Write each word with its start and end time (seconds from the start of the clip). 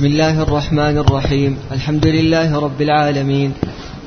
بسم 0.00 0.06
الله 0.06 0.42
الرحمن 0.42 0.98
الرحيم. 0.98 1.56
الحمد 1.72 2.06
لله 2.06 2.58
رب 2.60 2.80
العالمين. 2.82 3.52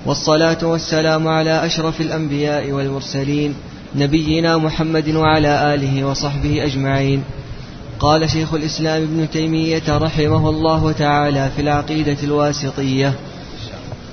والصلاة 0.05 0.57
والسلام 0.63 1.27
على 1.27 1.65
أشرف 1.65 2.01
الأنبياء 2.01 2.71
والمرسلين 2.71 3.53
نبينا 3.95 4.57
محمد 4.57 5.09
وعلى 5.09 5.73
آله 5.73 6.03
وصحبه 6.03 6.65
أجمعين. 6.65 7.23
قال 7.99 8.29
شيخ 8.29 8.53
الإسلام 8.53 9.01
ابن 9.01 9.29
تيمية 9.29 9.97
رحمه 9.97 10.49
الله 10.49 10.91
تعالى 10.91 11.49
في 11.55 11.61
العقيدة 11.61 12.17
الواسطية. 12.23 13.13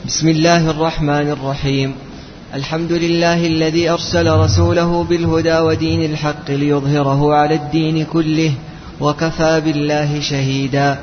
بسم 0.07 0.29
الله 0.29 0.71
الرحمن 0.71 1.31
الرحيم. 1.31 1.95
الحمد 2.55 2.93
لله 2.93 3.47
الذي 3.47 3.91
أرسل 3.91 4.31
رسوله 4.31 5.05
بالهدى 5.05 5.59
ودين 5.59 6.11
الحق 6.11 6.51
ليظهره 6.51 7.35
على 7.35 7.55
الدين 7.55 8.05
كله 8.05 8.53
وكفى 9.01 9.61
بالله 9.65 10.21
شهيدا. 10.21 10.99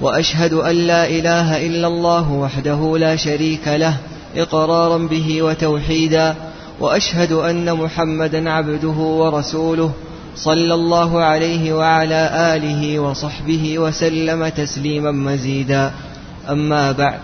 وأشهد 0.00 0.52
أن 0.52 0.76
لا 0.76 1.08
إله 1.08 1.66
إلا 1.66 1.86
الله 1.86 2.32
وحده 2.32 2.98
لا 2.98 3.16
شريك 3.16 3.68
له 3.68 3.96
إقرارا 4.36 4.98
به 4.98 5.42
وتوحيدا 5.42 6.34
وأشهد 6.80 7.32
أن 7.32 7.74
محمدا 7.74 8.50
عبده 8.50 8.88
ورسوله 8.88 9.90
صلى 10.36 10.74
الله 10.74 11.22
عليه 11.22 11.72
وعلى 11.72 12.30
آله 12.56 12.98
وصحبه 12.98 13.78
وسلم 13.78 14.48
تسليما 14.48 15.10
مزيدا. 15.10 15.90
أما 16.50 16.92
بعد 16.92 17.18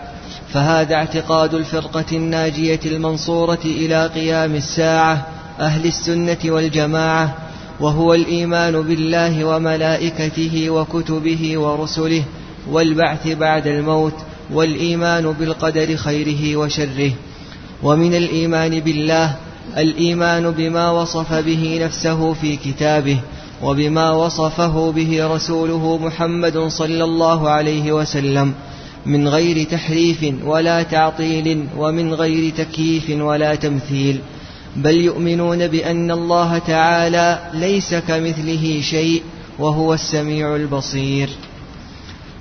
فهذا 0.52 0.94
اعتقاد 0.94 1.54
الفرقة 1.54 2.04
الناجية 2.12 2.80
المنصورة 2.86 3.58
إلى 3.64 4.06
قيام 4.06 4.54
الساعة 4.54 5.26
أهل 5.60 5.86
السنة 5.86 6.38
والجماعة 6.44 7.34
وهو 7.80 8.14
الإيمان 8.14 8.82
بالله 8.82 9.44
وملائكته 9.44 10.70
وكتبه 10.70 11.58
ورسله 11.58 12.22
والبعث 12.68 13.28
بعد 13.28 13.66
الموت 13.66 14.14
والإيمان 14.52 15.32
بالقدر 15.32 15.96
خيره 15.96 16.56
وشره. 16.56 17.12
ومن 17.82 18.14
الإيمان 18.14 18.80
بالله 18.80 19.36
الإيمان 19.76 20.50
بما 20.50 20.90
وصف 20.90 21.32
به 21.32 21.80
نفسه 21.84 22.32
في 22.32 22.56
كتابه 22.56 23.18
وبما 23.62 24.10
وصفه 24.10 24.92
به 24.92 25.34
رسوله 25.34 25.98
محمد 25.98 26.58
صلى 26.58 27.04
الله 27.04 27.48
عليه 27.48 27.92
وسلم 27.92 28.54
من 29.06 29.28
غير 29.28 29.66
تحريف 29.66 30.34
ولا 30.44 30.82
تعطيل 30.82 31.64
ومن 31.76 32.14
غير 32.14 32.52
تكييف 32.52 33.10
ولا 33.10 33.54
تمثيل. 33.54 34.20
بل 34.76 34.94
يؤمنون 34.94 35.66
بأن 35.66 36.10
الله 36.10 36.58
تعالى 36.58 37.50
ليس 37.54 37.94
كمثله 37.94 38.80
شيء 38.80 39.22
وهو 39.58 39.94
السميع 39.94 40.56
البصير. 40.56 41.28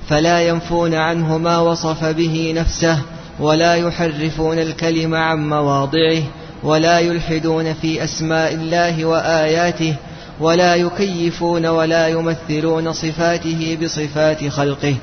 فلا 0.09 0.41
ينفون 0.41 0.93
عنه 0.93 1.37
ما 1.37 1.59
وصف 1.59 2.05
به 2.05 2.53
نفسه 2.55 2.99
ولا 3.39 3.75
يحرفون 3.75 4.59
الكلم 4.59 5.15
عن 5.15 5.49
مواضعه 5.49 6.21
ولا 6.63 6.99
يلحدون 6.99 7.73
في 7.73 8.03
أسماء 8.03 8.53
الله 8.53 9.05
وآياته 9.05 9.95
ولا 10.39 10.75
يكيفون 10.75 11.65
ولا 11.65 12.07
يمثلون 12.07 12.93
صفاته 12.93 13.77
بصفات 13.83 14.47
خلقه 14.47 14.95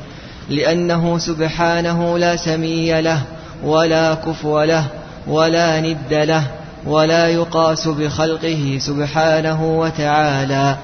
لأنه 0.48 1.18
سبحانه 1.18 2.18
لا 2.18 2.36
سمي 2.36 3.02
له 3.02 3.22
ولا 3.64 4.14
كفو 4.14 4.62
له 4.62 4.84
ولا 5.26 5.80
ند 5.80 6.14
له 6.14 6.42
ولا 6.86 7.28
يقاس 7.28 7.88
بخلقه 7.88 8.78
سبحانه 8.80 9.78
وتعالى. 9.78 10.76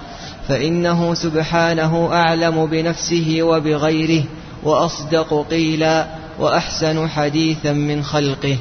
فإنه 0.48 1.14
سبحانه 1.14 2.08
أعلم 2.12 2.66
بنفسه 2.66 3.38
وبغيره 3.42 4.24
وأصدق 4.62 5.46
قيلا 5.50 6.06
وأحسن 6.38 7.08
حديثا 7.08 7.72
من 7.72 8.02
خلقه. 8.02 8.56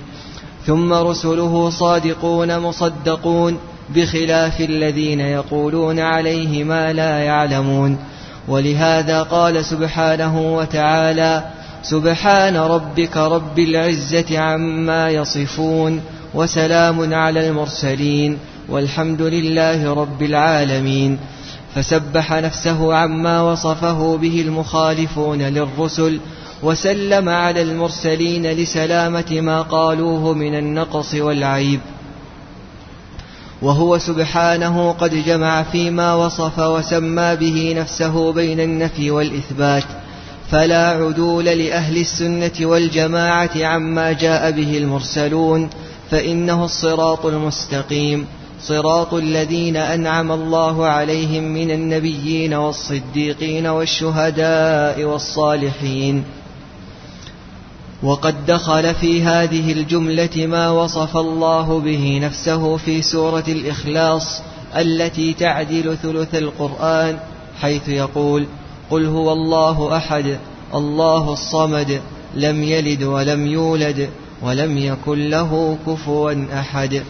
ثم 0.65 0.93
رسله 0.93 1.69
صادقون 1.69 2.59
مصدقون 2.59 3.57
بخلاف 3.95 4.61
الذين 4.61 5.19
يقولون 5.19 5.99
عليه 5.99 6.63
ما 6.63 6.93
لا 6.93 7.19
يعلمون. 7.19 7.97
ولهذا 8.47 9.23
قال 9.23 9.65
سبحانه 9.65 10.55
وتعالى 10.55 11.43
سبحان 11.83 12.57
ربك 12.57 13.17
رب 13.17 13.59
العزة 13.59 14.39
عما 14.39 15.09
يصفون 15.09 16.01
وسلام 16.33 17.13
على 17.13 17.49
المرسلين 17.49 18.37
والحمد 18.69 19.21
لله 19.21 19.93
رب 19.93 20.21
العالمين. 20.21 21.19
فسبح 21.75 22.33
نفسه 22.33 22.93
عما 22.93 23.41
وصفه 23.41 24.17
به 24.17 24.41
المخالفون 24.41 25.41
للرسل 25.41 26.19
وسلم 26.63 27.29
على 27.29 27.61
المرسلين 27.61 28.47
لسلامة 28.47 29.41
ما 29.41 29.61
قالوه 29.61 30.33
من 30.33 30.55
النقص 30.55 31.13
والعيب. 31.13 31.79
وهو 33.61 33.97
سبحانه 33.97 34.91
قد 34.91 35.15
جمع 35.25 35.63
فيما 35.63 36.15
وصف 36.15 36.59
وسمى 36.59 37.35
به 37.35 37.73
نفسه 37.77 38.33
بين 38.33 38.59
النفي 38.59 39.11
والإثبات 39.11 39.83
فلا 40.51 40.87
عدول 40.87 41.45
لأهل 41.45 41.97
السنة 41.97 42.51
والجماعة 42.61 43.49
عما 43.55 44.11
جاء 44.11 44.51
به 44.51 44.77
المرسلون 44.77 45.69
فإنه 46.11 46.65
الصراط 46.65 47.25
المستقيم. 47.25 48.27
صراط 48.63 49.13
الذين 49.13 49.77
أنعم 49.77 50.31
الله 50.31 50.85
عليهم 50.85 51.43
من 51.43 51.71
النبيين 51.71 52.53
والصديقين 52.53 53.67
والشهداء 53.67 55.03
والصالحين. 55.03 56.23
وقد 58.03 58.45
دخل 58.45 58.95
في 58.95 59.23
هذه 59.23 59.71
الجملة 59.71 60.47
ما 60.47 60.69
وصف 60.69 61.17
الله 61.17 61.79
به 61.79 62.19
نفسه 62.23 62.77
في 62.77 63.01
سورة 63.01 63.43
الإخلاص 63.47 64.41
التي 64.75 65.33
تعدل 65.33 65.97
ثلث 66.03 66.35
القرآن 66.35 67.19
حيث 67.61 67.89
يقول 67.89 68.45
قل 68.91 69.05
هو 69.05 69.33
الله 69.33 69.97
أحد 69.97 70.37
الله 70.73 71.33
الصمد 71.33 72.01
لم 72.35 72.63
يلد 72.63 73.03
ولم 73.03 73.47
يولد 73.47 74.09
ولم 74.41 74.77
يكن 74.77 75.29
له 75.29 75.77
كفوا 75.87 76.45
أحد. 76.53 77.03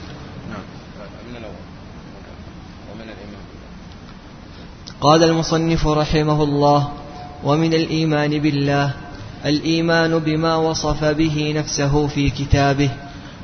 قال 5.02 5.24
المصنف 5.24 5.88
رحمه 5.88 6.44
الله 6.44 6.92
ومن 7.44 7.74
الإيمان 7.74 8.40
بالله 8.40 8.94
الإيمان 9.46 10.20
بما 10.20 10.56
وصف 10.56 11.04
به 11.04 11.54
نفسه 11.56 12.08
في 12.08 12.30
كتابه. 12.30 12.90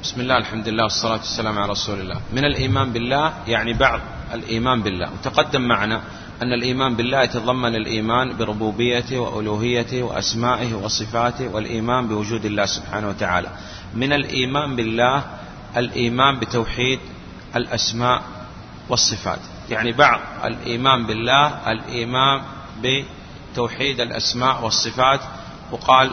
بسم 0.03 0.21
الله 0.21 0.37
الحمد 0.37 0.67
لله 0.67 0.83
والصلاة 0.83 1.17
والسلام 1.17 1.59
على 1.59 1.71
رسول 1.71 1.99
الله. 1.99 2.21
من 2.33 2.45
الإيمان 2.45 2.93
بالله 2.93 3.33
يعني 3.47 3.73
بعض 3.73 3.99
الإيمان 4.33 4.81
بالله. 4.81 5.09
وتقدم 5.13 5.61
معنا 5.61 6.01
أن 6.41 6.53
الإيمان 6.53 6.95
بالله 6.95 7.21
يتضمن 7.21 7.75
الإيمان 7.75 8.37
بربوبيته 8.37 9.19
وألوهيته 9.19 10.03
وأسمائه 10.03 10.73
وصفاته 10.73 11.47
والإيمان 11.47 12.07
بوجود 12.07 12.45
الله 12.45 12.65
سبحانه 12.65 13.09
وتعالى. 13.09 13.49
من 13.95 14.13
الإيمان 14.13 14.75
بالله 14.75 15.23
الإيمان 15.77 16.39
بتوحيد 16.39 16.99
الأسماء 17.55 18.21
والصفات. 18.89 19.39
يعني 19.69 19.91
بعض 19.91 20.19
الإيمان 20.45 21.05
بالله 21.05 21.71
الإيمان 21.71 22.41
بتوحيد 22.81 24.01
الأسماء 24.01 24.63
والصفات 24.63 25.19
وقال 25.71 26.11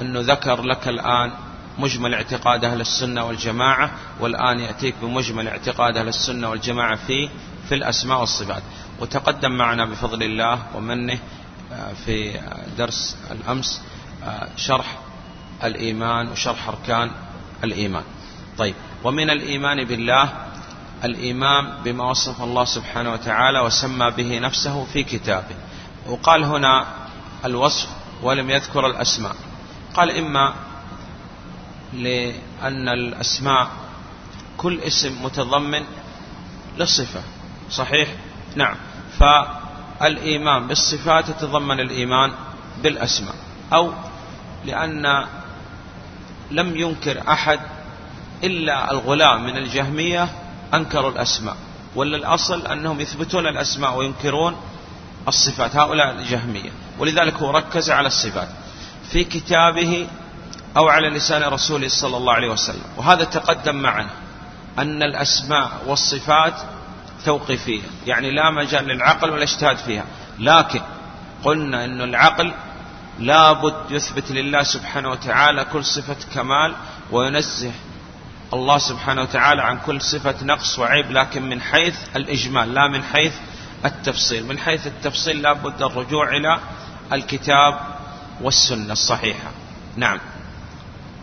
أنه 0.00 0.20
ذكر 0.20 0.62
لك 0.62 0.88
الآن 0.88 1.32
مجمل 1.78 2.14
اعتقاد 2.14 2.64
أهل 2.64 2.80
السنة 2.80 3.24
والجماعة 3.24 3.90
والآن 4.20 4.60
يأتيك 4.60 4.94
بمجمل 5.02 5.48
اعتقاد 5.48 5.96
أهل 5.96 6.08
السنة 6.08 6.50
والجماعة 6.50 6.96
في 6.96 7.28
في 7.68 7.74
الأسماء 7.74 8.20
والصفات. 8.20 8.62
وتقدم 9.00 9.52
معنا 9.52 9.84
بفضل 9.84 10.22
الله 10.22 10.58
ومنه 10.74 11.18
آه، 11.72 11.92
في 11.92 12.40
درس 12.78 13.16
الأمس 13.30 13.82
آه، 14.24 14.48
شرح 14.56 14.98
الإيمان 15.64 16.28
وشرح 16.28 16.68
أركان 16.68 17.10
الإيمان. 17.64 18.04
طيب 18.58 18.74
ومن 19.04 19.30
الإيمان 19.30 19.84
بالله 19.84 20.32
الإيمان 21.04 21.82
بما 21.84 22.04
وصف 22.04 22.42
الله 22.42 22.64
سبحانه 22.64 23.12
وتعالى 23.12 23.60
وسمى 23.60 24.10
به 24.10 24.38
نفسه 24.38 24.84
في 24.84 25.02
كتابه. 25.02 25.56
وقال 26.06 26.44
هنا 26.44 26.86
الوصف 27.44 27.88
ولم 28.22 28.50
يذكر 28.50 28.86
الأسماء. 28.86 29.36
قال 29.94 30.10
إما 30.18 30.54
لأن 31.92 32.88
الأسماء 32.88 33.68
كل 34.56 34.80
اسم 34.80 35.24
متضمن 35.24 35.84
للصفة. 36.78 37.22
صحيح؟ 37.70 38.08
نعم. 38.56 38.76
فالإيمان 39.18 40.66
بالصفات 40.66 41.28
يتضمن 41.28 41.80
الإيمان 41.80 42.32
بالأسماء. 42.82 43.34
أو 43.72 43.92
لأن 44.64 45.26
لم 46.50 46.76
ينكر 46.76 47.22
أحد 47.28 47.60
إلا 48.44 48.90
الغلام 48.90 49.44
من 49.44 49.56
الجهمية 49.56 50.28
أنكروا 50.74 51.10
الأسماء 51.10 51.56
ولا 51.94 52.16
الأصل 52.16 52.66
أنهم 52.66 53.00
يثبتون 53.00 53.46
الأسماء 53.46 53.96
وينكرون 53.96 54.56
الصفات 55.28 55.76
هؤلاء 55.76 56.10
الجهمية. 56.10 56.70
ولذلك 56.98 57.34
هو 57.34 57.50
ركز 57.50 57.90
على 57.90 58.06
الصفات 58.06 58.48
في 59.10 59.24
كتابه 59.24 60.06
أو 60.76 60.88
على 60.88 61.08
لسان 61.10 61.42
رسوله 61.42 61.88
صلى 61.88 62.16
الله 62.16 62.32
عليه 62.32 62.48
وسلم. 62.48 62.84
وهذا 62.96 63.24
تقدم 63.24 63.74
معنا 63.74 64.10
أن 64.78 65.02
الأسماء 65.02 65.70
والصفات 65.86 66.54
توقيفية 67.24 67.82
يعني 68.06 68.30
لا 68.30 68.50
مجال 68.50 68.84
للعقل 68.84 69.30
ولا 69.30 69.42
اجتهاد 69.42 69.76
فيها. 69.76 70.04
لكن 70.38 70.80
قلنا 71.44 71.84
أن 71.84 72.00
العقل 72.00 72.52
لابد 73.18 73.90
يثبت 73.90 74.30
لله 74.30 74.62
سبحانه 74.62 75.10
وتعالى 75.10 75.64
كل 75.64 75.84
صفة 75.84 76.16
كمال 76.34 76.74
وينزه 77.10 77.72
الله 78.52 78.78
سبحانه 78.78 79.22
وتعالى 79.22 79.62
عن 79.62 79.78
كل 79.86 80.02
صفة 80.02 80.44
نقص 80.44 80.78
وعيب 80.78 81.10
لكن 81.10 81.42
من 81.48 81.60
حيث 81.60 81.96
الإجمال 82.16 82.74
لا 82.74 82.88
من 82.88 83.02
حيث 83.02 83.34
التفصيل. 83.84 84.46
من 84.46 84.58
حيث 84.58 84.86
التفصيل 84.86 85.42
لابد 85.42 85.82
الرجوع 85.82 86.36
إلى 86.36 86.58
الكتاب 87.12 87.80
والسنة 88.42 88.92
الصحيحة. 88.92 89.50
نعم. 89.96 90.18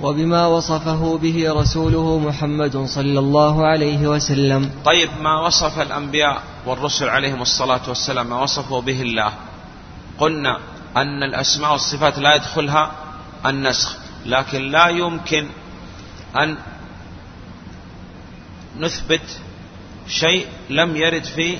وبما 0.02 0.48
وصفه 0.48 1.18
به 1.18 1.54
رسوله 1.54 2.20
محمد 2.20 2.78
صلى 2.78 3.20
الله 3.20 3.68
عليه 3.68 4.08
وسلم. 4.08 4.72
طيب 4.86 5.10
ما 5.22 5.40
وصف 5.40 5.80
الأنبياء 5.80 6.44
والرسل 6.66 7.10
عليهم 7.10 7.42
الصلاة 7.42 7.81
والسلام؟ 7.88 8.28
ما 8.30 8.42
وصفه 8.42 8.81
به 8.81 9.02
الله؟ 9.02 9.34
قلنا 10.18 10.60
أن 10.98 11.24
الأسماء 11.24 11.72
والصفات 11.72 12.20
لا 12.20 12.36
يدخلها 12.36 12.92
النسخ 13.46 13.96
لكن 14.25 14.62
لا 14.72 14.88
يمكن 14.88 15.50
أن 16.36 16.58
نثبت 18.80 19.42
شيء 20.08 20.48
لم 20.70 20.96
يرد 20.96 21.24
في 21.24 21.60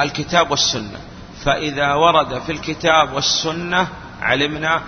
الكتاب 0.00 0.50
والسنة. 0.50 1.00
فإذا 1.44 1.94
ورد 1.94 2.38
في 2.38 2.52
الكتاب 2.52 3.12
والسنة 3.12 3.88
علمنا 4.22 4.82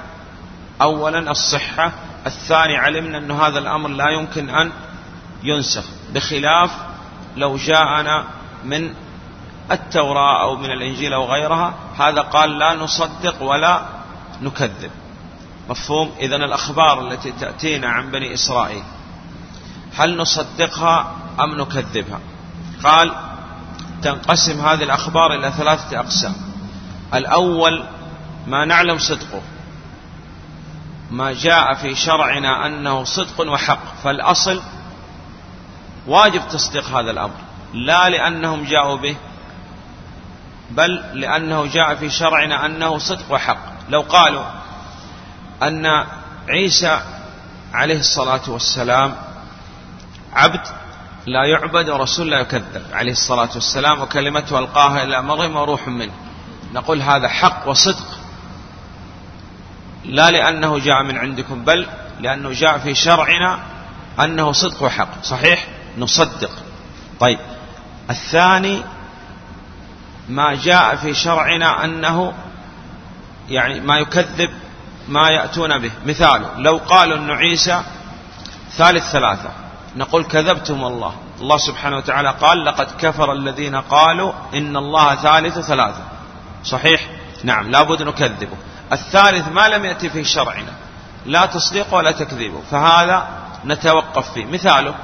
أولا 0.83 1.31
الصحة 1.31 1.93
الثاني 2.27 2.77
علمنا 2.77 3.19
أن 3.19 3.31
هذا 3.31 3.59
الأمر 3.59 3.89
لا 3.89 4.11
يمكن 4.11 4.51
أن 4.51 4.73
ينسخ 5.43 5.85
بخلاف 6.13 6.71
لو 7.37 7.57
جاءنا 7.57 8.25
من 8.65 8.95
التوراة 9.71 10.43
أو 10.43 10.57
من 10.57 10.71
الإنجيل 10.71 11.13
أو 11.13 11.25
غيرها 11.25 11.75
هذا 11.99 12.21
قال 12.21 12.59
لا 12.59 12.75
نصدق 12.75 13.43
ولا 13.43 13.83
نكذب. 14.43 14.91
مفهوم؟ 15.69 16.15
إذن 16.21 16.43
الأخبار 16.43 17.09
التي 17.09 17.33
تأتينا 17.33 17.89
عن 17.89 18.11
بني 18.11 18.35
إسرائيل. 18.35 18.83
هل 19.97 20.17
نصدقها 20.17 21.15
أم 21.41 21.61
نكذبها؟ 21.61 22.21
قال 22.85 23.15
تنقسم 24.03 24.61
هذه 24.61 24.83
الأخبار 24.83 25.35
إلى 25.35 25.53
ثلاثة 25.53 26.01
أقسام. 26.01 26.35
الأول 27.15 27.85
ما 28.47 28.65
نعلم 28.65 28.99
صدقه. 28.99 29.43
ما 31.11 31.33
جاء 31.33 31.75
في 31.75 31.95
شرعنا 31.95 32.67
أنه 32.67 33.05
صدق 33.05 33.41
وحق. 33.41 33.79
فالأصل 34.05 34.63
واجب 36.07 36.49
تصديق 36.49 36.89
هذا 36.89 37.11
الأمر. 37.11 37.37
لا 37.75 38.09
لأنهم 38.09 38.65
جاءوا 38.65 38.97
به 38.97 39.17
بل 40.71 41.21
لأنه 41.21 41.67
جاء 41.67 41.95
في 41.95 42.11
شرعنا 42.11 42.67
أنه 42.67 42.99
صدق 42.99 43.33
وحق. 43.33 43.59
لو 43.89 44.01
قالوا 44.01 44.45
أن 45.63 45.87
عيسى 46.49 47.01
عليه 47.75 47.99
الصلاة 47.99 48.41
والسلام 48.49 49.26
عبد 50.37 50.61
لا 51.27 51.45
يعبد 51.45 51.89
ورسول 51.89 52.31
لا 52.31 52.41
يكذب 52.41 52.83
عليه 52.93 53.13
الصلاة 53.13 53.49
والسلام 53.55 54.01
وكلمته 54.01 54.59
ألقاها 54.59 55.03
إلى 55.03 55.23
مريم 55.23 55.57
وروح 55.57 55.89
منه. 55.89 56.13
نقول 56.73 57.03
هذا 57.03 57.29
حق 57.29 57.69
وصدق. 57.69 58.19
لا 60.05 60.31
لأنه 60.31 60.79
جاء 60.79 61.03
من 61.03 61.19
عندكم 61.19 61.65
بل 61.65 61.87
لأنه 62.21 62.53
جاء 62.53 62.79
في 62.79 62.95
شرعنا 62.95 63.59
أنه 64.21 64.53
صدق 64.53 64.83
وحق. 64.83 65.23
صحيح؟ 65.23 65.67
نصدق. 65.99 66.51
طيب. 67.21 67.39
الثاني 68.11 68.83
ما 70.29 70.55
جاء 70.55 70.97
في 70.97 71.15
شرعنا 71.15 71.85
أنه 71.85 72.33
يعني 73.49 73.81
ما 73.81 73.99
يكذب 73.99 74.51
ما 75.09 75.31
يأتون 75.31 75.79
به. 75.79 75.91
مثال 76.07 76.43
لو 76.57 76.77
قالوا 76.77 77.19
أن 77.19 77.31
عيسى 77.31 77.83
ثالث 78.77 79.11
ثلاثة. 79.11 79.66
نقول 79.97 80.25
كذبتم 80.25 80.85
الله. 80.85 81.15
الله 81.41 81.57
سبحانه 81.57 81.97
وتعالى 81.97 82.31
قال 82.31 82.65
لقد 82.65 82.89
كفر 82.99 83.33
الذين 83.33 83.77
قالوا 83.77 84.33
إن 84.55 84.77
الله 84.77 85.15
ثالث 85.15 85.59
ثلاثة. 85.59 86.03
صحيح؟ 86.65 87.09
نعم 87.45 87.71
لابد 87.71 88.03
نكذبه. 88.03 88.57
الثالث 88.93 89.49
ما 89.49 89.69
لم 89.69 89.85
يأتي 89.85 90.09
في 90.09 90.25
شرعنا. 90.25 90.73
لا 91.27 91.47
تصديق 91.47 91.95
ولا 91.95 92.13
تكذيبه 92.13 92.61
فهذا 92.71 93.29
نتوقف 93.65 94.33
فيه. 94.33 94.47
مثاله 94.47 94.95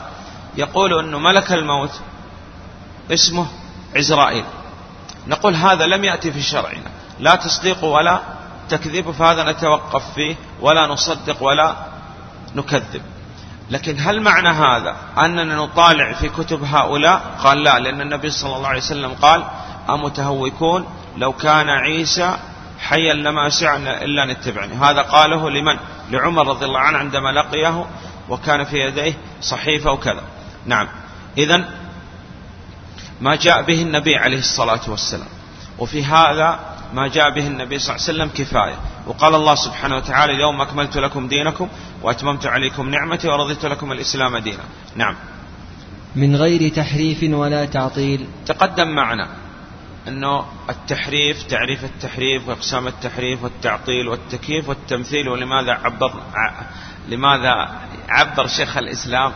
يقول 0.57 0.99
أنه 0.99 1.19
ملك 1.19 1.53
الموت 1.53 2.01
اسمه 3.11 3.47
عزرائيل 3.97 4.45
نقول 5.27 5.55
هذا 5.55 5.87
لم 5.87 6.05
يأتي 6.05 6.33
في 6.33 6.43
شرعنا. 6.43 6.91
لا 7.19 7.35
تصديق 7.35 7.85
ولا 7.85 8.21
تكذيب 8.69 9.11
فهذا 9.11 9.53
نتوقف 9.53 10.15
فيه 10.15 10.37
ولا 10.61 10.87
نصدق 10.87 11.43
ولا 11.43 11.77
نكذب. 12.55 13.03
لكن 13.71 13.97
هل 14.01 14.21
معنى 14.21 14.49
هذا 14.49 14.97
أننا 15.19 15.57
نطالع 15.57 16.13
في 16.13 16.29
كتب 16.29 16.65
هؤلاء؟ 16.65 17.37
قال 17.45 17.63
لا 17.63 17.79
لأن 17.79 18.01
النبي 18.01 18.31
صلى 18.31 18.57
الله 18.57 18.69
عليه 18.69 18.81
وسلم 18.81 19.13
قال 19.13 19.45
أمتهوكون 19.91 20.87
لو 21.17 21.33
كان 21.33 21.69
عيسى 21.69 22.37
حيا 22.79 23.15
لما 23.15 23.49
سعنا 23.49 24.05
إلا 24.05 24.25
نتبعني. 24.25 24.75
هذا 24.75 25.03
قاله 25.03 25.51
لمن؟ 25.51 25.77
لعمر 26.11 26.47
رضي 26.47 26.67
الله 26.67 26.81
عنه 26.81 26.99
عندما 26.99 27.33
لقيه 27.33 27.87
وكان 28.29 28.65
في 28.65 28.77
يديه 28.77 29.15
صحيفة 29.41 29.93
وكذا. 29.93 30.23
نعم. 30.67 30.89
إذا 31.39 31.65
ما 33.21 33.37
جاء 33.37 33.63
به 33.63 33.83
النبي 33.83 34.17
عليه 34.17 34.39
الصلاة 34.39 34.81
والسلام 34.89 35.29
وفي 35.79 36.05
هذا 36.05 36.61
ما 36.95 37.09
جاء 37.09 37.31
به 37.31 37.47
النبي 37.47 37.79
صلى 37.79 37.97
الله 37.97 38.07
عليه 38.09 38.13
وسلم 38.13 38.45
كفاية. 38.45 38.77
وقال 39.07 39.35
الله 39.35 39.55
سبحانه 39.55 39.97
وتعالى 39.97 40.33
اليوم 40.33 40.61
أكملت 40.61 40.97
لكم 40.97 41.29
دينكم 41.29 41.69
وأتممت 42.03 42.47
عليكم 42.47 42.91
نعمتي 42.91 43.29
ورضيت 43.29 43.65
لكم 43.65 43.93
الإسلام 43.93 44.39
دينا. 44.39 44.65
نعم. 44.97 45.17
من 46.15 46.37
غير 46.37 46.69
تحريف 46.69 47.23
ولا 47.23 47.65
تعطيل. 47.65 48.27
تقدم 48.47 48.89
معنا 48.89 49.29
أنه 50.09 50.45
التحريف 50.71 51.43
تعريف 51.43 51.85
التحريف 51.85 52.49
وإقسام 52.49 52.87
التحريف 52.87 53.43
والتعطيل 53.43 54.09
والتكييف 54.09 54.69
والتمثيل 54.69 55.29
ولماذا 55.29 55.73
عبر 55.73 56.13
لماذا 57.09 57.81
عبر 58.09 58.47
شيخ 58.47 58.77
الإسلام 58.77 59.33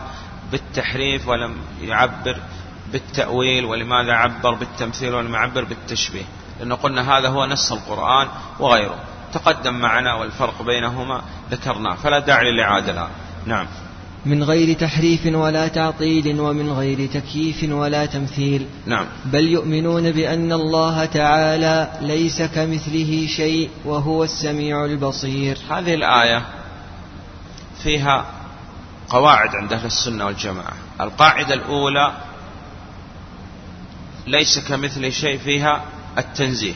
بالتحريف 0.51 1.27
ولم 1.27 1.55
يعبر 1.81 2.37
بالتأويل 2.91 3.65
ولماذا 3.65 4.13
عبر 4.13 4.53
بالتمثيل 4.53 5.15
ولم 5.15 5.33
يعبر 5.33 5.63
بالتشبيه؟ 5.63 6.25
لأنه 6.59 6.75
قلنا 6.75 7.17
هذا 7.17 7.29
هو 7.29 7.45
نص 7.45 7.71
القرآن 7.71 8.27
وغيره. 8.59 8.99
تقدم 9.33 9.73
معنا 9.73 10.13
والفرق 10.13 10.61
بينهما 10.61 11.21
ذكرناه 11.51 11.95
فلا 11.95 12.19
داعي 12.19 12.51
للإعادة 12.51 12.91
الآن. 12.91 13.09
نعم. 13.45 13.67
من 14.25 14.43
غير 14.43 14.75
تحريف 14.75 15.25
ولا 15.25 15.67
تعطيل 15.67 16.39
ومن 16.39 16.71
غير 16.71 17.09
تكييف 17.13 17.71
ولا 17.71 18.05
تمثيل. 18.05 18.67
نعم. 18.85 19.05
بل 19.25 19.47
يؤمنون 19.47 20.11
بأن 20.11 20.53
الله 20.53 21.05
تعالى 21.05 21.91
ليس 22.01 22.41
كمثله 22.41 23.27
شيء 23.27 23.69
وهو 23.85 24.23
السميع 24.23 24.85
البصير. 24.85 25.57
هذه 25.69 25.93
الآية 25.93 26.45
فيها 27.83 28.25
قواعد 29.09 29.49
عند 29.55 29.73
أهل 29.73 29.85
السنة 29.85 30.25
والجماعة. 30.25 30.73
القاعدة 31.01 31.53
الأولى 31.53 32.11
ليس 34.27 34.59
كمثل 34.59 35.11
شيء 35.11 35.37
فيها 35.37 35.81
التنزيه. 36.17 36.73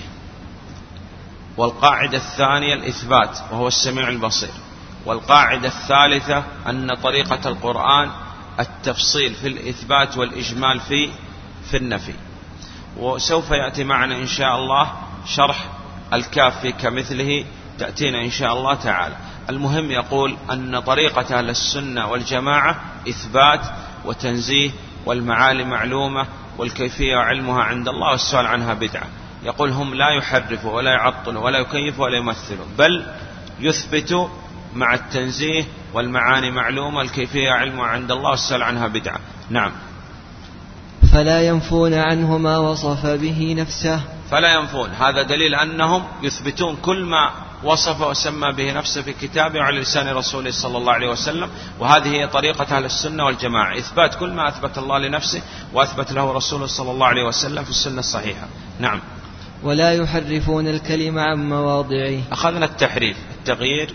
والقاعدة 1.57 2.17
الثانية 2.17 2.73
الإثبات 2.73 3.39
وهو 3.51 3.67
السميع 3.67 4.09
البصير. 4.09 4.49
والقاعدة 5.05 5.67
الثالثة 5.67 6.43
أن 6.67 6.95
طريقة 6.95 7.49
القرآن 7.49 8.09
التفصيل 8.59 9.33
في 9.33 9.47
الإثبات 9.47 10.17
والإجمال 10.17 10.79
في 10.79 11.09
في 11.71 11.77
النفي. 11.77 12.13
وسوف 12.97 13.51
يأتي 13.51 13.83
معنا 13.83 14.15
إن 14.15 14.27
شاء 14.27 14.55
الله 14.55 14.91
شرح 15.25 15.65
الكاف 16.13 16.59
في 16.59 16.71
كمثله 16.71 17.45
تأتينا 17.79 18.21
إن 18.21 18.31
شاء 18.31 18.53
الله 18.53 18.73
تعالى. 18.73 19.15
المهم 19.49 19.91
يقول 19.91 20.37
أن 20.51 20.79
طريقة 20.79 21.39
أهل 21.39 21.49
السنة 21.49 22.07
والجماعة 22.07 22.81
إثبات 23.09 23.61
وتنزيه 24.05 24.71
والمعالي 25.05 25.63
معلومة 25.63 26.27
والكيفية 26.57 27.15
علمها 27.15 27.63
عند 27.63 27.87
الله 27.87 28.11
والسؤال 28.11 28.47
عنها 28.47 28.73
بدعة. 28.73 29.07
يقول 29.43 29.71
هم 29.71 29.93
لا 29.93 30.09
يحرفوا 30.09 30.71
ولا 30.71 30.91
يعطلوا 30.91 31.43
ولا 31.43 31.59
يكيفوا 31.59 32.05
ولا 32.05 32.17
يمثلوا 32.17 32.65
بل 32.77 33.05
يثبتوا 33.59 34.27
مع 34.73 34.93
التنزيه 34.93 35.65
والمعاني 35.93 36.51
معلومة 36.51 37.01
الكيفية 37.01 37.51
علمها 37.51 37.85
عند 37.85 38.11
الله 38.11 38.29
والسؤال 38.29 38.63
عنها 38.63 38.87
بدعة. 38.87 39.19
نعم. 39.49 39.71
فلا 41.13 41.41
ينفون 41.41 41.93
عنه 41.93 42.37
ما 42.37 42.57
وصف 42.57 43.05
به 43.05 43.55
نفسه. 43.57 44.01
فلا 44.31 44.53
ينفون. 44.53 44.89
هذا 44.89 45.21
دليل 45.21 45.55
أنهم 45.55 46.03
يثبتون 46.23 46.75
كل 46.75 47.03
ما 47.03 47.31
وصف 47.63 48.01
وسمى 48.01 48.51
به 48.51 48.71
نفسه 48.71 49.01
في 49.01 49.13
كتابه 49.13 49.59
وعلى 49.59 49.79
لسان 49.79 50.07
رسوله 50.07 50.51
صلى 50.51 50.77
الله 50.77 50.93
عليه 50.93 51.09
وسلم 51.09 51.49
وهذه 51.79 52.07
هي 52.07 52.27
طريقة 52.27 52.77
أهل 52.77 52.85
السنة 52.85 53.25
والجماعة. 53.25 53.77
إثبات 53.77 54.15
كل 54.15 54.29
ما 54.33 54.47
أثبت 54.47 54.77
الله 54.77 54.97
لنفسه 54.97 55.41
وأثبت 55.73 56.11
له 56.11 56.33
رسوله 56.33 56.67
صلى 56.67 56.91
الله 56.91 57.07
عليه 57.07 57.23
وسلم 57.23 57.63
في 57.63 57.69
السنة 57.69 57.99
الصحيحة. 57.99 58.47
نعم. 58.79 59.01
ولا 59.63 59.93
يحرفون 59.93 60.67
الكلم 60.67 61.19
عن 61.19 61.49
مواضعه. 61.49 62.21
أخذنا 62.31 62.65
التحريف 62.65 63.17
التغيير 63.39 63.93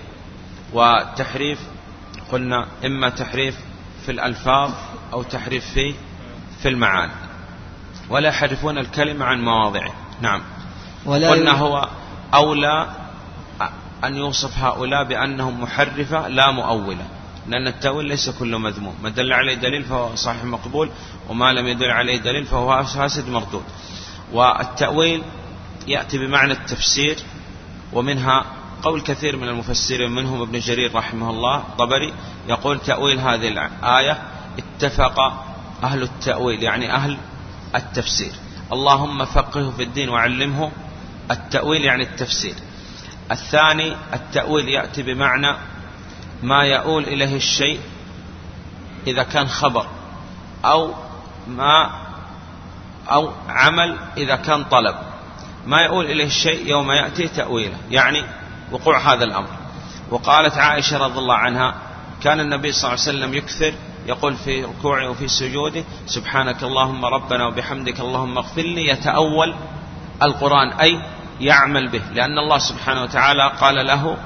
والتحريف. 0.73 1.59
قلنا 2.33 2.67
إما 2.85 3.09
تحريف 3.09 3.57
في 4.05 4.13
الألفاظ 4.13 4.71
أو 5.13 5.23
تحريف 5.23 5.65
في 5.75 5.95
في 6.63 6.69
المعاني. 6.69 7.13
ولا 8.11 8.29
يحرفون 8.29 8.79
الكلمة 8.79 9.25
عن 9.25 9.41
مواضعه. 9.45 9.93
نعم. 10.21 10.43
ولا 11.07 11.31
قلنا 11.31 11.53
هو 11.53 11.89
أولى 12.35 12.87
أن 14.05 14.17
يوصف 14.17 14.59
هؤلاء 14.59 15.05
بأنهم 15.05 15.63
محرفة 15.63 16.29
لا 16.29 16.51
مؤولة 16.51 17.07
لأن 17.49 17.67
التأويل 17.67 18.07
ليس 18.07 18.31
كله 18.31 18.59
مذموم. 18.59 18.95
ما 19.03 19.09
دل 19.09 19.33
عليه 19.33 19.55
دليل 19.55 19.85
فهو 19.85 20.15
صحيح 20.15 20.45
مقبول 20.45 20.91
وما 21.29 21.53
لم 21.53 21.67
يدل 21.67 21.91
عليه 21.91 22.17
دليل 22.17 22.45
فهو 22.45 22.85
فاسد 22.85 23.29
مردود. 23.29 23.65
والتأويل 24.33 25.23
يأتي 25.87 26.19
بمعنى 26.19 26.53
التفسير 26.53 27.17
ومنها 27.93 28.45
قول 28.83 29.01
كثير 29.01 29.37
من 29.37 29.49
المفسرين 29.49 30.11
منهم 30.11 30.43
ابن 30.43 30.59
جرير 30.59 30.95
رحمه 30.95 31.31
الله 31.31 31.65
طبري 31.79 32.15
يقول 32.49 32.81
تأويل 32.81 33.19
هذه 33.19 33.49
الآية 33.49 34.23
اتفق 34.59 35.45
أهل 35.85 36.03
التأويل 36.03 36.63
يعني 36.63 36.93
أهل 36.95 37.19
التفسير. 37.75 38.33
اللهم 38.73 39.25
فقهه 39.25 39.71
في 39.71 39.83
الدين 39.83 40.09
وعلمه 40.09 40.73
التأويل 41.31 41.85
يعني 41.85 42.03
التفسير. 42.03 42.55
الثاني 43.31 43.97
التأويل 44.15 44.69
يأتي 44.69 45.03
بمعنى 45.03 45.57
ما 46.43 46.63
يؤول 46.63 47.05
إليه 47.05 47.37
الشيء 47.37 47.81
إذا 49.07 49.23
كان 49.23 49.49
خبر 49.49 49.87
أو 50.65 50.95
ما 51.49 51.91
أو 53.13 53.33
عمل 53.49 53.97
إذا 54.17 54.37
كان 54.37 54.65
طلب. 54.65 54.97
ما 55.67 55.81
يؤول 55.81 56.05
إليه 56.05 56.27
الشيء 56.27 56.67
يوم 56.67 56.91
يأتي 56.91 57.29
تأويله 57.29 57.77
يعني 57.91 58.25
وقوع 58.73 58.99
هذا 58.99 59.25
الأمر. 59.25 59.49
وقالت 60.11 60.59
عائشة 60.59 60.99
رضي 60.99 61.19
الله 61.19 61.35
عنها 61.35 61.75
كان 62.23 62.41
النبي 62.41 62.73
صلى 62.73 62.93
الله 62.93 63.03
عليه 63.07 63.19
وسلم 63.19 63.35
يكثر 63.35 63.73
يقول 64.07 64.37
في 64.37 64.65
ركوعه 64.65 65.11
وفي 65.11 65.29
سجوده 65.29 65.85
سبحانك 66.07 66.63
اللهم 66.63 67.05
ربنا 67.05 67.47
وبحمدك 67.47 68.01
اللهم 68.01 68.39
اغفر 68.39 68.63
لي 68.63 68.89
يتأول 68.89 69.55
القرآن 70.23 70.69
أي 70.73 71.01
يعمل 71.41 71.89
به. 71.89 72.03
لأن 72.13 72.39
الله 72.39 72.59
سبحانه 72.59 73.03
وتعالى 73.03 73.53
قال 73.61 73.87
له 73.87 74.17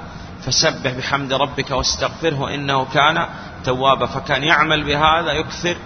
فسبح 0.43 0.93
بحمد 0.93 1.33
ربك 1.33 1.71
واستغفره 1.71 2.55
إنه 2.55 2.85
كان 2.85 3.27
توابا. 3.65 4.07
فكان 4.07 4.45
يعمل 4.45 4.85
بهذا 4.85 5.33
يكثر 5.33 5.77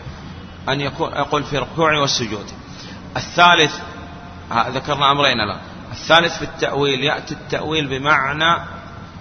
أن 0.69 0.81
يقول 0.81 1.45
في 1.45 1.59
ركوعه 1.59 2.01
والسجود 2.01 2.47
الثالث 3.17 3.73
ذكرنا 4.53 5.11
أمرين 5.11 5.41
الآن. 5.41 5.61
الثالث 5.93 6.39
في 6.39 6.43
التأويل 6.45 7.05
يأتي 7.05 7.35
التأويل 7.35 7.87
بمعنى 7.87 8.65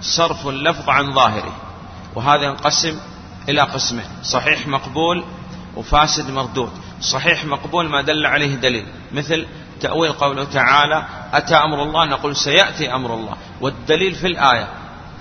صرف 0.01 0.47
اللفظ 0.47 0.89
عن 0.89 1.13
ظاهره. 1.13 1.55
وهذا 2.15 2.43
ينقسم 2.43 2.99
إلى 3.49 3.61
قسمين 3.61 4.05
صحيح 4.23 4.67
مقبول 4.67 5.23
وفاسد 5.75 6.31
مردود. 6.31 6.71
صحيح 7.01 7.45
مقبول 7.45 7.89
ما 7.89 8.01
دل 8.01 8.25
عليه 8.25 8.55
دليل 8.55 8.85
مثل 9.11 9.47
تأويل 9.81 10.11
قوله 10.11 10.43
تعالى 10.43 11.05
أتى 11.33 11.55
أمر 11.55 11.83
الله؟ 11.83 12.05
نقول 12.05 12.35
سيأتي 12.35 12.95
أمر 12.95 13.13
الله. 13.13 13.35
والدليل 13.61 14.15
في 14.15 14.27
الآية 14.27 14.67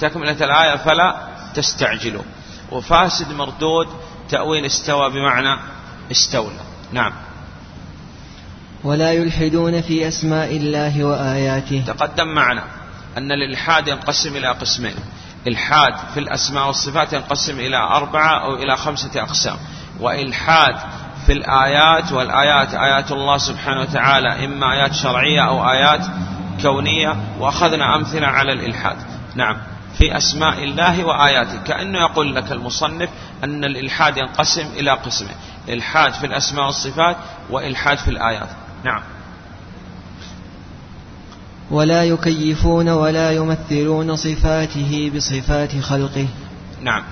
تكملة 0.01 0.45
الآية 0.45 0.77
فلا 0.77 1.17
تستعجلوا. 1.55 2.23
وفاسد 2.71 3.33
مردود 3.33 3.89
تأويل 4.29 4.65
استوى 4.65 5.11
بمعنى 5.11 5.61
استولى. 6.11 6.61
نعم. 6.93 7.13
ولا 8.85 9.13
يلحدون 9.13 9.83
في 9.83 10.09
أسماء 10.09 10.57
الله 10.57 11.05
وآياته. 11.05 11.85
تقدم 11.87 12.29
معنا 12.29 12.63
أن 13.19 13.33
الإلحاد 13.33 13.89
ينقسم 13.89 14.37
إلى 14.37 14.49
قسمين. 14.49 14.95
إلحاد 15.47 15.95
في 16.15 16.21
الأسماء 16.21 16.67
والصفات 16.67 17.13
ينقسم 17.13 17.59
إلى 17.59 17.77
أربعة 17.77 18.45
أو 18.45 18.55
إلى 18.55 18.77
خمسة 18.77 19.23
أقسام. 19.23 19.57
وإلحاد 20.01 20.75
في 21.27 21.33
الآيات 21.33 22.13
والآيات 22.13 22.75
آيات 22.75 23.13
الله 23.13 23.39
سبحانه 23.39 23.81
وتعالى 23.81 24.45
إما 24.45 24.73
آيات 24.73 24.95
شرعية 24.95 25.41
أو 25.49 25.71
آيات 25.71 26.01
كونية. 26.63 27.17
وأخذنا 27.39 27.97
أمثلة 27.97 28.27
على 28.27 28.53
الإلحاد. 28.53 28.97
نعم. 29.35 29.57
في 29.99 30.17
أسماء 30.17 30.65
الله 30.65 31.05
وآياته. 31.05 31.63
كأنه 31.63 31.99
يقول 31.99 32.35
لك 32.35 32.53
المصنف 32.53 33.09
أن 33.45 33.65
الإلحاد 33.65 34.17
ينقسم 34.17 34.67
إلى 34.77 34.91
قسمين. 34.91 35.37
إلحاد 35.69 36.13
في 36.13 36.27
الأسماء 36.27 36.67
والصفات 36.67 37.17
وإلحاد 37.51 37.99
في 37.99 38.09
الآيات. 38.09 38.49
نعم. 38.85 39.03
ولا 41.71 42.05
يكيفون 42.05 42.89
ولا 42.89 43.33
يمثلون 43.33 44.17
صفاته 44.17 45.13
بصفات 45.17 45.81
خلقه. 45.81 46.29
نعم. 46.83 47.03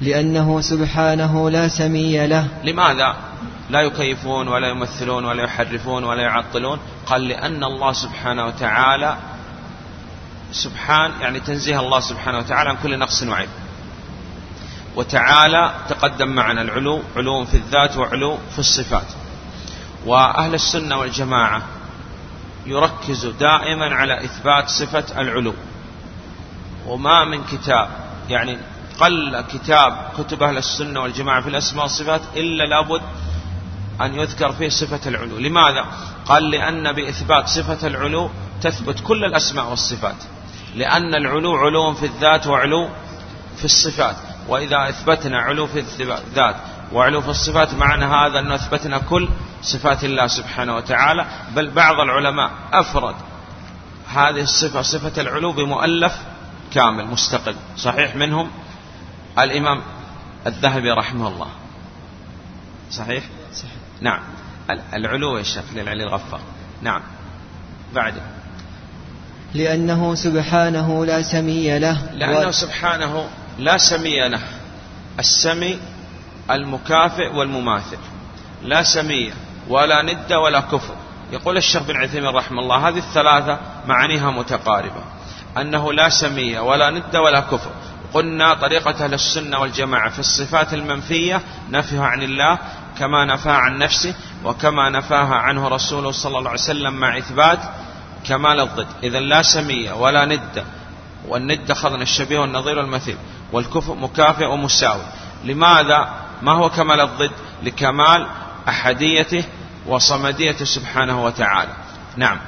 لأنه 0.00 0.60
سبحانه 0.60 1.50
لا 1.50 1.68
سمي 1.68 2.26
له. 2.26 2.48
لماذا؟ 2.64 3.16
لا 3.70 3.80
يكيفون 3.80 4.48
ولا 4.48 4.68
يمثلون 4.68 5.24
ولا 5.24 5.42
يحرفون 5.42 6.04
ولا 6.04 6.22
يعطلون. 6.22 6.78
قال 7.06 7.28
لأن 7.28 7.64
الله 7.64 7.92
سبحانه 7.92 8.46
وتعالى 8.46 9.16
سبحان 10.52 11.10
يعني 11.20 11.40
تنزيه 11.40 11.80
الله 11.80 12.00
سبحانه 12.00 12.38
وتعالى 12.38 12.70
عن 12.70 12.76
كل 12.82 12.98
نقص 12.98 13.22
وعيب. 13.22 13.48
وتعالى 14.96 15.72
تقدم 15.88 16.28
معنا 16.28 16.62
العلو 16.62 17.02
علو 17.16 17.44
في 17.44 17.54
الذات 17.54 17.96
وعلو 17.96 18.38
في 18.52 18.58
الصفات. 18.58 19.06
وأهل 20.06 20.54
السنة 20.54 20.98
والجماعة 20.98 21.62
يركز 22.66 23.26
دائما 23.26 23.94
على 23.94 24.24
إثبات 24.24 24.68
صفة 24.68 25.20
العلو. 25.20 25.54
وما 26.86 27.24
من 27.24 27.44
كتاب 27.44 27.88
يعني 28.28 28.58
قل 29.00 29.40
كتاب 29.40 30.08
كتب 30.18 30.42
أهل 30.42 30.58
السنة 30.58 31.00
والجماعة 31.00 31.40
في 31.40 31.48
الأسماء 31.48 31.82
والصفات 31.82 32.20
إلا 32.36 32.64
لابد 32.64 33.02
أن 34.00 34.14
يذكر 34.14 34.52
فيه 34.52 34.68
صفة 34.68 35.08
العلو. 35.08 35.38
لماذا؟ 35.38 35.86
قال 36.26 36.50
لأن 36.50 36.92
بإثبات 36.92 37.48
صفة 37.48 37.86
العلو 37.86 38.30
تثبت 38.62 39.00
كل 39.00 39.24
الأسماء 39.24 39.70
والصفات. 39.70 40.16
لأن 40.74 41.14
العلو 41.14 41.56
علو 41.56 41.94
في 41.94 42.06
الذات 42.06 42.46
وعلو 42.46 42.88
في 43.56 43.64
الصفات. 43.64 44.16
وإذا 44.48 44.88
أثبتنا 44.88 45.40
علو 45.40 45.66
في 45.66 45.78
الذات 46.00 46.56
وعلو 46.92 47.20
في 47.20 47.28
الصفات 47.28 47.74
معنى 47.74 48.04
هذا 48.04 48.38
أنه 48.38 48.54
أثبتنا 48.54 48.98
كل 48.98 49.28
صفات 49.62 50.04
الله 50.04 50.26
سبحانه 50.26 50.76
وتعالى 50.76 51.26
بل 51.56 51.70
بعض 51.70 52.00
العلماء 52.00 52.50
أفرد 52.72 53.14
هذه 54.08 54.40
الصفة 54.40 54.82
صفة 54.82 55.22
العلو 55.22 55.52
بمؤلف 55.52 56.12
كامل 56.74 57.06
مستقل. 57.06 57.54
صحيح 57.76 58.16
منهم 58.16 58.50
الإمام 59.38 59.82
الذهبي 60.46 60.90
رحمه 60.90 61.28
الله. 61.28 61.48
صحيح؟ 62.90 63.24
صحيح. 63.54 63.72
نعم. 64.00 64.20
العلو 64.94 65.38
يا 65.38 65.42
شيخ 65.42 65.64
للعلي 65.74 66.04
الغفار. 66.04 66.40
نعم. 66.82 67.02
بعد. 67.94 68.14
لأنه 69.54 70.14
سبحانه 70.14 71.06
لا 71.06 71.22
سمي 71.22 71.78
له. 71.78 72.10
لأنه 72.14 72.48
و... 72.48 72.50
سبحانه 72.50 73.28
لا 73.58 73.78
سمي 73.78 74.28
له. 74.28 74.40
السمي 75.18 75.78
المكافئ 76.50 77.34
والمماثل. 77.34 77.98
لا 78.62 78.82
سمية 78.82 79.32
ولا 79.68 80.02
ند 80.02 80.32
ولا 80.32 80.60
كفر. 80.60 80.94
يقول 81.32 81.56
الشيخ 81.56 81.82
بن 81.82 81.96
عثيمين 81.96 82.28
رحمه 82.28 82.60
الله 82.60 82.88
هذه 82.88 82.98
الثلاثة 82.98 83.58
معانيها 83.86 84.30
متقاربة. 84.30 85.02
أنه 85.58 85.92
لا 85.92 86.08
سمية 86.08 86.60
ولا 86.60 86.90
ند 86.90 87.16
ولا 87.16 87.40
كفر. 87.40 87.70
قلنا 88.14 88.54
طريقة 88.54 89.04
أهل 89.04 89.14
السنة 89.14 89.58
والجماعة 89.58 90.10
في 90.10 90.18
الصفات 90.18 90.74
المنفية 90.74 91.40
نفيها 91.70 92.04
عن 92.04 92.22
الله 92.22 92.58
كما 92.98 93.24
نفاها 93.24 93.56
عن 93.56 93.78
نفسه 93.78 94.14
وكما 94.44 94.90
نفاها 94.90 95.34
عنه 95.34 95.68
رسوله 95.68 96.10
صلى 96.10 96.38
الله 96.38 96.50
عليه 96.50 96.60
وسلم 96.60 96.94
مع 96.94 97.18
إثبات 97.18 97.58
كمال 98.28 98.60
الضد. 98.60 98.86
إذا 99.02 99.20
لا 99.20 99.42
سمية 99.42 99.92
ولا 99.92 100.24
ند 100.24 100.64
والند 101.28 101.70
أخذنا 101.70 102.02
الشبيه 102.02 102.38
والنظير 102.38 102.78
والمثيل 102.78 103.16
والكفر 103.52 103.94
مكافئ 103.94 104.44
ومساوي. 104.44 105.02
لماذا؟ 105.44 106.21
ما 106.42 106.52
هو 106.52 106.70
كمال 106.70 107.00
الضد 107.00 107.30
لكمال 107.62 108.26
أحديته 108.68 109.44
وصمديته 109.86 110.64
سبحانه 110.64 111.24
وتعالى. 111.24 111.72
نعم. 112.16 112.38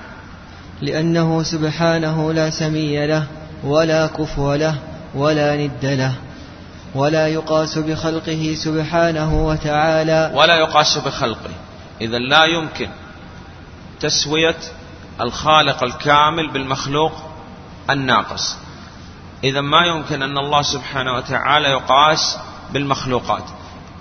لأنه 0.83 1.43
سبحانه 1.43 2.33
لا 2.33 2.51
سمي 2.51 3.07
له 3.07 3.27
ولا 3.65 4.07
كفو 4.07 4.55
له 4.55 4.79
ولا 5.15 5.57
ند 5.57 5.85
له 5.85 6.15
ولا 6.95 7.29
يقاس 7.29 7.79
بخلقه 7.79 8.55
سبحانه 8.59 9.47
وتعالى. 9.47 10.31
ولا 10.35 10.57
يقاس 10.57 10.99
بخلقه. 10.99 11.51
إذا 12.01 12.19
لا 12.19 12.45
يمكن 12.45 12.89
تسوية 14.01 14.57
الخالق 15.21 15.85
الكامل 15.85 16.51
بالمخلوق 16.51 17.13
الناقص. 17.91 18.57
إذا 19.45 19.61
ما 19.61 19.87
يمكن 19.87 20.23
أن 20.23 20.39
الله 20.39 20.63
سبحانه 20.63 21.13
وتعالى 21.13 21.69
يقاس 21.69 22.39
بالمخلوقات. 22.73 23.45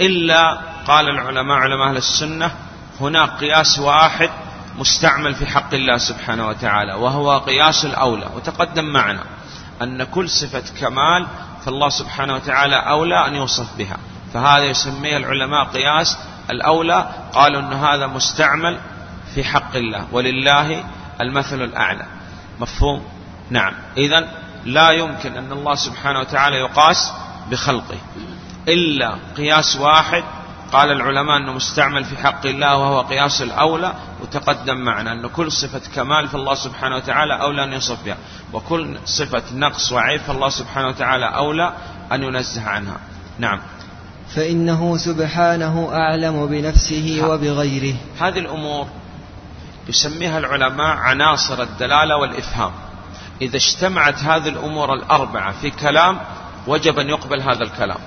إلا 0.02 0.60
قال 0.88 1.10
العلماء 1.10 1.58
علماء 1.58 1.90
أهل 1.90 1.98
السنة 1.98 2.52
هناك 3.02 3.30
قياس 3.30 3.80
واحد 3.80 4.30
مستعمل 4.78 5.36
في 5.36 5.46
حق 5.46 5.74
الله 5.74 5.98
سبحانه 5.98 6.48
وتعالى 6.48 6.94
وهو 6.94 7.38
قياس 7.38 7.86
الأولى. 7.86 8.30
وتقدم 8.36 8.86
معنا 8.86 9.24
أن 9.82 10.04
كل 10.04 10.30
صفة 10.30 10.64
كمال 10.80 11.28
فالله 11.66 11.90
سبحانه 11.90 12.36
وتعالى 12.36 12.76
أولى 12.76 13.28
أن 13.28 13.36
يوصف 13.36 13.78
بها. 13.78 13.98
فهذا 14.34 14.64
يسميه 14.64 15.18
العلماء 15.18 15.64
قياس 15.64 16.18
الأولى 16.50 17.10
قالوا 17.34 17.62
أن 17.62 17.74
هذا 17.74 18.08
مستعمل 18.08 18.80
في 19.36 19.44
حق 19.44 19.76
الله 19.76 20.08
ولله 20.12 20.84
المثل 21.22 21.62
الأعلى. 21.62 22.06
مفهوم؟ 22.60 23.06
نعم. 23.50 23.74
إذا 23.98 24.28
لا 24.66 24.92
يمكن 24.92 25.38
أن 25.38 25.52
الله 25.52 25.76
سبحانه 25.76 26.20
وتعالى 26.20 26.56
يقاس 26.56 27.14
بخلقه. 27.52 27.98
إلا 28.68 29.16
قياس 29.38 29.76
واحد. 29.76 30.24
قال 30.74 30.92
العلماء 30.92 31.38
أنه 31.38 31.54
مستعمل 31.54 32.04
في 32.04 32.18
حق 32.18 32.46
الله 32.46 32.78
وهو 32.78 33.02
قياس 33.02 33.42
الأولى 33.42 33.94
وتقدم 34.22 34.78
معنا 34.78 35.12
أن 35.12 35.28
كل 35.28 35.52
صفة 35.52 35.82
كمال 35.96 36.28
فالله 36.28 36.54
سبحانه 36.54 36.96
وتعالى 36.96 37.42
أولى 37.42 37.64
أن 37.64 37.74
يوصف 37.74 38.06
بها 38.06 38.18
وكل 38.54 38.98
صفة 39.06 39.44
نقص 39.54 39.92
وعيب 39.92 40.22
فالله 40.22 40.50
سبحانه 40.50 40.88
وتعالى 40.88 41.26
أولى 41.26 41.74
أن 42.12 42.24
ينزه 42.24 42.64
عنها. 42.70 42.98
نعم. 43.40 43.60
فإنه 44.36 44.98
سبحانه 44.98 45.90
أعلم 45.94 46.46
بنفسه 46.46 47.22
وبغيره. 47.24 47.96
هذه 48.20 48.40
الأمور 48.40 48.88
يسميها 49.88 50.38
العلماء 50.38 50.98
عناصر 50.98 51.62
الدلالة 51.62 52.18
والإفهام. 52.18 52.72
إذا 53.42 53.58
اجتمعت 53.58 54.24
هذه 54.24 54.50
الأمور 54.50 54.94
الأربعة 54.94 55.54
في 55.62 55.72
كلام 55.72 56.20
وجب 56.68 57.00
أن 57.00 57.10
يقبل 57.10 57.42
هذا 57.42 57.64
الكلام. 57.64 58.00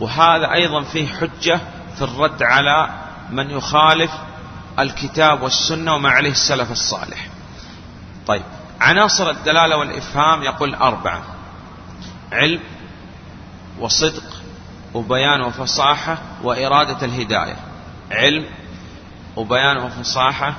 وهذا 0.00 0.52
أيضا 0.52 0.82
فيه 0.82 1.08
حجة 1.08 1.60
في 1.96 2.02
الرد 2.02 2.42
على 2.42 2.88
من 3.30 3.50
يخالف 3.50 4.10
الكتاب 4.78 5.42
والسنة 5.42 5.94
وما 5.94 6.10
عليه 6.10 6.30
السلف 6.30 6.70
الصالح. 6.70 7.28
طيب 8.26 8.42
عناصر 8.80 9.30
الدلالة 9.30 9.76
والإفهام 9.76 10.42
يقول 10.42 10.74
أربعة 10.74 11.22
علم 12.32 12.60
وصدق 13.78 14.22
وبيان 14.94 15.40
وفصاحة 15.40 16.18
وإرادة 16.42 17.06
الهداية. 17.06 17.56
علم 18.10 18.46
وبيان 19.36 19.76
وفصاحة 19.76 20.54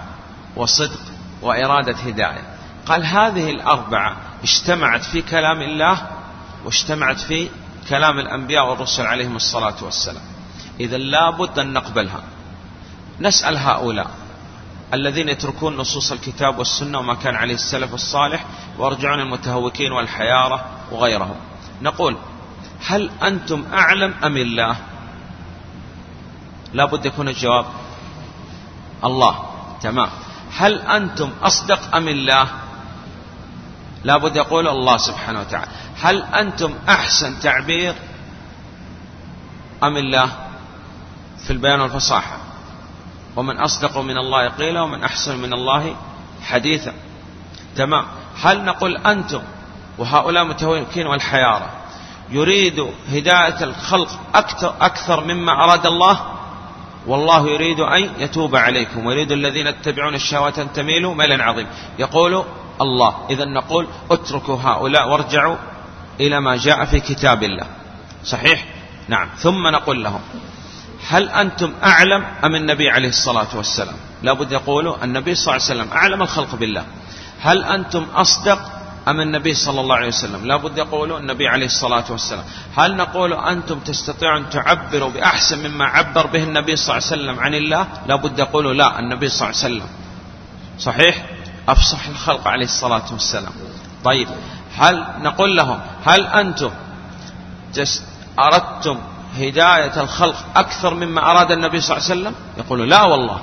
وصدق 0.56 1.02
وإرادة 1.42 1.96
هداية. 1.98 2.58
قال 2.86 3.06
هذه 3.06 3.50
الأربعة 3.50 4.16
اجتمعت 4.44 5.04
في 5.04 5.22
كلام 5.22 5.62
الله 5.62 6.08
واجتمعت 6.66 7.20
في 7.20 7.50
كلام 7.90 8.20
الأنبياء 8.20 8.70
والرسل 8.70 9.06
عليهم 9.06 9.36
الصلاة 9.36 9.84
والسلام. 9.84 10.24
إذا 10.80 10.98
لابد 10.98 11.60
أن 11.60 11.74
نقبلها. 11.74 12.24
نسأل 13.20 13.58
هؤلاء 13.58 14.08
الذين 14.94 15.30
يتركون 15.30 15.78
نصوص 15.78 16.12
الكتاب 16.12 16.60
والسنة 16.60 17.00
وما 17.00 17.16
كان 17.16 17.36
عليه 17.36 17.54
السلف 17.54 17.94
الصالح 17.94 18.46
ويرجعون 18.78 19.20
المتهوكين 19.20 19.92
والحيارة 19.92 20.66
وغيرهم. 20.92 21.36
نقول 21.82 22.18
هل 22.88 23.12
أنتم 23.24 23.66
أعلم 23.74 24.14
أم 24.24 24.38
الله؟ 24.38 24.76
لابد 26.74 27.06
يكون 27.06 27.28
الجواب 27.28 27.66
الله. 29.04 29.46
تمام. 29.82 30.10
هل 30.58 30.82
أنتم 30.82 31.30
أصدق 31.44 31.96
أم 31.96 32.08
الله؟ 32.08 32.48
لابد 34.04 34.36
يقول 34.36 34.68
الله 34.68 34.98
سبحانه 34.98 35.40
وتعالى 35.40 35.72
هل 36.02 36.24
أنتم 36.24 36.74
أحسن 36.90 37.40
تعبير 37.40 37.96
أم 39.84 39.98
الله 39.98 40.30
في 41.46 41.54
البيان 41.54 41.82
والفصاحة؟ 41.82 42.38
ومن 43.36 43.58
أصدق 43.58 43.98
من 43.98 44.18
الله 44.18 44.50
قيلا 44.50 44.82
ومن 44.82 45.04
أحسن 45.04 45.38
من 45.38 45.54
الله 45.54 45.96
حديثا. 46.44 46.94
تمام. 47.76 48.06
هل 48.42 48.66
نقول 48.66 48.98
أنتم 48.98 49.42
وهؤلاء 49.98 50.44
متوكين 50.44 51.08
والحيارة 51.08 51.70
يريد 52.30 52.88
هداية 53.10 53.64
الخلق 53.64 54.20
أكثر, 54.36 54.76
أكثر 54.82 55.24
مما 55.24 55.64
أراد 55.64 55.86
الله؟ 55.86 56.20
والله 57.08 57.50
يريد 57.50 57.80
أن 57.80 58.10
يتوب 58.20 58.56
عليكم 58.56 59.06
ويريد 59.06 59.32
الذين 59.32 59.68
يتبعون 59.68 60.16
الشهوات 60.16 60.60
أن 60.60 60.74
تميلوا 60.74 61.16
ميلا 61.16 61.44
عظيم 61.44 61.68
يقول 62.00 62.44
الله. 62.82 63.16
إذا 63.30 63.46
نقول 63.46 63.88
اتركوا 64.12 64.58
هؤلاء 64.64 65.10
وارجعوا 65.10 65.56
إلى 66.20 66.42
ما 66.42 66.56
جاء 66.58 66.86
في 66.86 67.00
كتاب 67.00 67.44
الله. 67.44 67.66
صحيح؟ 68.26 68.66
نعم. 69.08 69.30
ثم 69.38 69.68
نقول 69.68 70.04
لهم 70.04 70.22
هل 71.08 71.30
أنتم 71.30 71.74
أعلم 71.84 72.26
أم 72.44 72.56
النبي 72.56 72.90
عليه 72.90 73.10
الصلاة 73.10 73.48
والسلام؟ 73.56 73.96
لابد 74.24 74.52
يقولوا 74.52 75.04
النبي 75.04 75.36
صلى 75.36 75.56
الله 75.56 75.68
عليه 75.70 75.82
وسلم 75.82 75.98
أعلم 75.98 76.22
الخلق 76.22 76.56
بالله. 76.56 76.86
هل 77.42 77.64
أنتم 77.64 78.04
أصدق 78.16 78.60
أم 79.08 79.22
النبي 79.22 79.54
صلى 79.54 79.82
الله 79.82 79.96
عليه 79.96 80.08
وسلم؟ 80.08 80.46
لابد 80.46 80.78
يقولوا 80.78 81.20
النبي 81.20 81.48
عليه 81.48 81.66
الصلاة 81.66 82.04
والسلام. 82.10 82.44
هل 82.78 82.96
نقول 82.96 83.34
أنتم 83.34 83.80
تستطيعون 83.80 84.50
تعبروا 84.50 85.10
بأحسن 85.10 85.70
مما 85.70 85.86
عبر 85.86 86.28
به 86.28 86.44
النبي 86.44 86.76
صلى 86.76 86.98
الله 86.98 87.08
عليه 87.08 87.22
وسلم 87.22 87.40
عن 87.40 87.54
الله؟ 87.54 87.88
لابد 88.08 88.40
يقولوا 88.40 88.74
لا 88.74 89.00
النبي 89.00 89.30
صلى 89.30 89.50
الله 89.50 89.64
عليه 89.64 89.76
وسلم. 89.76 89.90
صحيح؟ 90.80 91.26
أفصح 91.70 92.08
الخلق 92.08 92.48
عليه 92.48 92.66
الصلاة 92.66 93.04
والسلام. 93.12 93.54
طيب 94.04 94.28
هل 94.78 95.06
نقول 95.22 95.58
لهم 95.58 95.80
هل 96.06 96.28
أنتم 96.28 96.72
أردتم 98.40 98.98
هداية 99.38 100.02
الخلق 100.02 100.36
أكثر 100.56 100.94
مما 100.94 101.32
أراد 101.32 101.52
النبي 101.52 101.82
صلى 101.82 101.98
الله 101.98 102.10
عليه 102.10 102.22
وسلم؟ 102.22 102.36
يقولوا 102.58 102.86
لا 102.86 103.04
والله. 103.04 103.40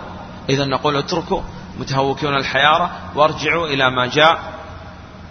إذا 0.48 0.64
نقول 0.64 0.96
اتركوا 0.96 1.42
متهوكون 1.78 2.37
الحيارة 2.37 2.90
وارجعوا 3.14 3.66
إلى 3.66 3.90
ما 3.90 4.06
جاء 4.06 4.38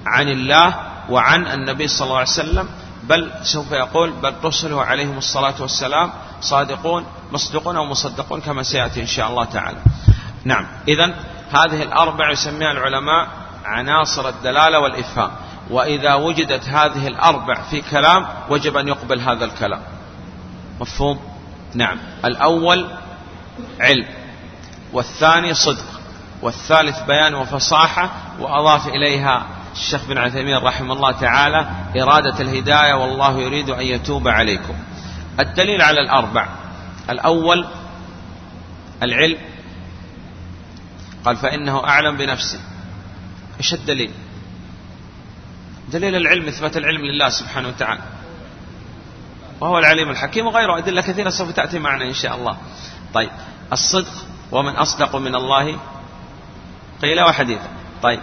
عن 0.06 0.28
الله 0.30 0.76
وعن 1.10 1.48
النبي 1.48 1.88
صلى 1.88 2.06
الله 2.06 2.18
عليه 2.18 2.28
وسلم. 2.28 2.70
بل 3.04 3.32
سوف 3.44 3.72
يقول 3.72 4.12
بل 4.12 4.34
رسله 4.44 4.84
عليهم 4.84 5.18
الصلاة 5.18 5.56
والسلام 5.60 6.12
صادقون 6.42 7.06
مصدقون 7.32 7.76
أو 7.76 7.86
مصدقون 7.86 8.42
كما 8.42 8.64
سيأتي 8.64 9.02
إن 9.02 9.08
شاء 9.08 9.30
الله 9.30 9.46
تعالى. 9.46 9.78
نعم 10.44 10.68
إذا 10.88 11.14
هذه 11.56 11.84
الأربع 11.84 12.32
يسميها 12.32 12.72
العلماء 12.72 13.28
عناصر 13.66 14.30
الدلالة 14.30 14.80
والإفهام. 14.80 15.32
وإذا 15.70 16.14
وجدت 16.14 16.70
هذه 16.70 17.08
الأربع 17.08 17.62
في 17.62 17.82
كلام 17.82 18.28
وجب 18.50 18.78
أن 18.78 18.88
يقبل 18.88 19.20
هذا 19.20 19.46
الكلام. 19.46 19.82
مفهوم؟ 20.82 21.20
نعم. 21.76 21.98
الأول 22.26 22.88
علم 23.80 24.06
والثاني 24.94 25.54
صدق 25.54 25.86
والثالث 26.42 27.00
بيان 27.08 27.36
وفصاحة 27.36 28.10
وأضاف 28.40 28.88
إليها 28.88 29.46
الشيخ 29.74 30.06
بن 30.06 30.18
عثيمين 30.18 30.58
رحمه 30.58 30.94
الله 30.94 31.12
تعالى 31.12 31.68
إرادة 32.02 32.40
الهداية 32.40 32.94
والله 32.94 33.40
يريد 33.40 33.70
أن 33.70 33.86
يتوب 33.86 34.28
عليكم. 34.28 34.74
الدليل 35.40 35.82
على 35.82 36.02
الأربع 36.02 36.48
الأول 37.10 37.66
العلم 39.04 39.38
قال 41.26 41.36
فإنه 41.36 41.88
أعلم 41.88 42.18
بنفسه 42.18 42.60
إيش 43.58 43.74
الدليل 43.74 44.12
دليل 45.92 46.16
العلم 46.16 46.48
إثبات 46.48 46.78
العلم 46.78 47.02
لله 47.02 47.30
سبحانه 47.30 47.68
وتعالى. 47.68 48.02
وهو 49.62 49.80
العليم 49.80 50.10
الحكيم 50.10 50.46
وغيره. 50.46 50.78
أدلة 50.78 51.02
كثيرة 51.02 51.30
سوف 51.30 51.52
تأتي 51.52 51.80
معنا 51.80 52.06
إن 52.06 52.14
شاء 52.14 52.36
الله. 52.36 52.58
طيب 53.14 53.30
الصدق 53.74 54.14
ومن 54.52 54.76
أصدق 54.76 55.16
من 55.16 55.36
الله. 55.36 55.80
قيل 57.02 57.22
وحديثا 57.22 57.68
طيب 58.04 58.20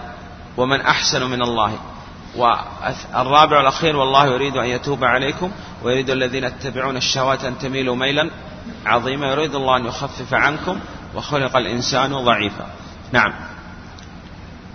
ومن 0.56 0.80
أحسن 0.80 1.30
من 1.30 1.42
الله. 1.42 1.78
والرابع 2.36 3.58
والأخير 3.58 3.96
والله 3.96 4.26
يريد 4.26 4.56
أن 4.56 4.66
يتوب 4.66 5.04
عليكم 5.04 5.50
ويريد 5.82 6.10
الذين 6.10 6.44
يتبعون 6.44 6.96
الشهوات 6.96 7.44
أن 7.44 7.58
تميلوا 7.58 7.96
ميلا 7.96 8.30
عظيما 8.86 9.26
يريد 9.26 9.54
الله 9.54 9.76
أن 9.76 9.86
يخفف 9.86 10.34
عنكم 10.34 10.80
وخلق 11.14 11.56
الإنسان 11.56 12.12
ضعيفا. 12.24 12.66
نعم. 13.12 13.33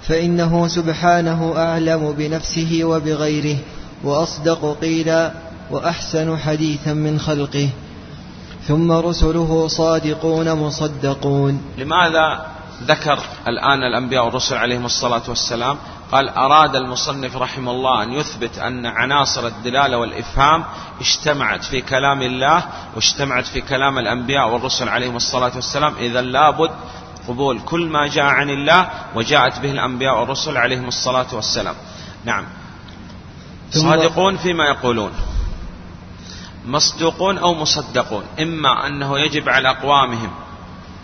فإنه 0.07 0.67
سبحانه 0.67 1.53
أعلم 1.57 2.11
بنفسه 2.11 2.79
وبغيره 2.83 3.57
وأصدق 4.03 4.77
قيلا 4.81 5.31
وأحسن 5.71 6.37
حديثا 6.37 6.93
من 6.93 7.19
خلقه. 7.19 7.69
ثم 8.67 8.91
رسله 8.91 9.67
صادقون 9.67 10.53
مصدقون. 10.53 11.61
لماذا 11.77 12.45
ذكر 12.83 13.19
الآن 13.47 13.83
الأنبياء 13.83 14.25
والرسل 14.25 14.55
عليهم 14.55 14.85
الصلاة 14.85 15.21
والسلام؟ 15.27 15.77
قال 16.11 16.29
أراد 16.29 16.75
المصنف 16.75 17.35
رحمه 17.37 17.71
الله 17.71 18.03
أن 18.03 18.13
يثبت 18.13 18.57
أن 18.57 18.85
عناصر 18.85 19.47
الدلالة 19.47 19.97
والإفهام 19.97 20.63
اجتمعت 21.01 21.63
في 21.63 21.81
كلام 21.81 22.21
الله 22.21 22.63
واجتمعت 22.95 23.45
في 23.45 23.61
كلام 23.61 23.97
الأنبياء 23.99 24.53
والرسل 24.53 24.89
عليهم 24.89 25.15
الصلاة 25.15 25.51
والسلام. 25.55 25.95
إذا 25.99 26.21
لابد 26.21 26.71
قبول 27.27 27.59
كل 27.59 27.89
ما 27.89 28.07
جاء 28.07 28.25
عن 28.25 28.49
الله 28.49 28.89
وجاءت 29.15 29.59
به 29.59 29.71
الأنبياء 29.71 30.19
والرسل 30.19 30.57
عليهم 30.57 30.87
الصلاة 30.87 31.27
والسلام. 31.33 31.75
نعم. 32.25 32.45
صادقون 33.71 34.37
فيما 34.37 34.65
يقولون. 34.65 35.11
مصدوقون 36.65 37.37
أو 37.37 37.53
مصدقون. 37.53 38.23
إما 38.39 38.87
أنه 38.87 39.19
يجب 39.19 39.49
على 39.49 39.69
أقوامهم 39.69 40.31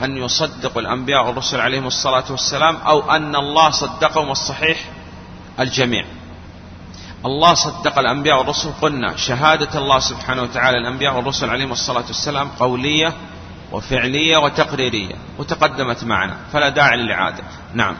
أن 0.04 0.18
يصدقوا 0.18 0.82
الأنبياء 0.82 1.28
والرسل 1.28 1.60
عليهم 1.62 1.88
الصلاة 1.88 2.24
والسلام 2.30 2.76
أو 2.76 3.12
أن 3.12 3.36
الله 3.36 3.70
صدقهم 3.70 4.30
والصحيح 4.30 4.90
الجميع. 5.60 6.06
الله 7.26 7.54
صدق 7.54 8.00
الأنبياء 8.00 8.38
والرسل. 8.38 8.72
قلنا 8.82 9.16
شهادة 9.16 9.80
الله 9.80 10.00
سبحانه 10.00 10.42
وتعالى 10.42 10.78
الأنبياء 10.78 11.16
والرسل 11.16 11.50
عليهم 11.50 11.72
الصلاة 11.72 12.06
والسلام 12.08 12.50
قولية 12.60 13.14
وفعلية 13.72 14.38
وتقريرية 14.38 15.16
وتقدمت 15.40 16.04
معنا 16.04 16.36
فلا 16.54 16.70
داعي 16.70 16.98
للإعادة. 16.98 17.44
نعم. 17.74 17.96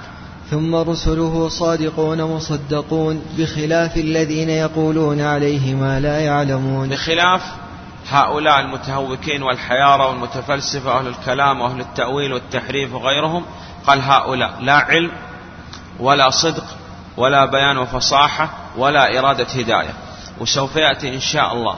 ثم 0.50 0.76
رسله 0.76 1.50
صادقون 1.50 2.24
مصدقون 2.24 3.22
بخلاف 3.38 3.98
الذين 3.98 4.50
يقولون 4.50 5.22
عليه 5.22 5.76
ما 5.76 6.00
لا 6.00 6.20
يعلمون. 6.20 6.90
بخلاف 6.90 7.42
هؤلاء 8.10 8.60
المتهوكين 8.60 9.44
والحيارى 9.44 10.04
والمتفلسفة 10.04 11.00
أهل 11.00 11.08
الكلام 11.08 11.62
وأهل 11.62 11.80
التأويل 11.80 12.34
والتحريف 12.34 12.94
وغيرهم 12.94 13.46
قال 13.88 14.02
هؤلاء 14.02 14.54
لا 14.62 14.74
علم 14.76 15.12
ولا 16.00 16.30
صدق 16.30 16.66
ولا 17.18 17.46
بيان 17.46 17.78
وفصاحة 17.78 18.50
ولا 18.78 19.20
إرادة 19.20 19.46
هداية. 19.46 19.94
وسوف 20.40 20.76
يأتي 20.76 21.16
إن 21.16 21.20
شاء 21.20 21.54
الله 21.54 21.76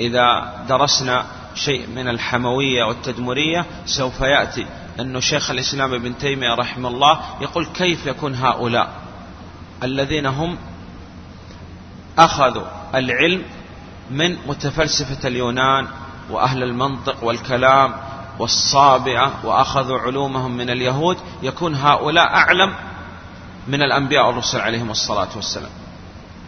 إذا 0.00 0.52
درسنا 0.68 1.24
شيء 1.56 1.86
من 1.86 2.08
الحموية 2.08 2.84
والتدمرية 2.84 3.66
سوف 3.86 4.20
يأتي. 4.20 4.66
أن 5.00 5.20
شيخ 5.20 5.50
الإسلام 5.50 5.94
ابن 5.94 6.18
تيمية 6.18 6.54
رحمه 6.54 6.88
الله 6.88 7.20
يقول 7.40 7.66
كيف 7.66 8.06
يكون 8.06 8.34
هؤلاء 8.34 8.92
الذين 9.82 10.26
هم 10.26 10.58
أخذوا 12.18 12.66
العلم 12.94 13.42
من 14.10 14.36
متفلسفة 14.46 15.28
اليونان 15.28 15.86
وأهل 16.30 16.62
المنطق 16.62 17.24
والكلام 17.24 17.94
والصابعة 18.38 19.46
وأخذوا 19.46 19.98
علومهم 19.98 20.56
من 20.56 20.70
اليهود؟ 20.70 21.16
يكون 21.42 21.74
هؤلاء 21.74 22.26
أعلم 22.26 22.74
من 23.68 23.82
الأنبياء 23.82 24.26
والرسل 24.26 24.60
عليهم 24.60 24.90
الصلاة 24.90 25.28
والسلام. 25.36 25.70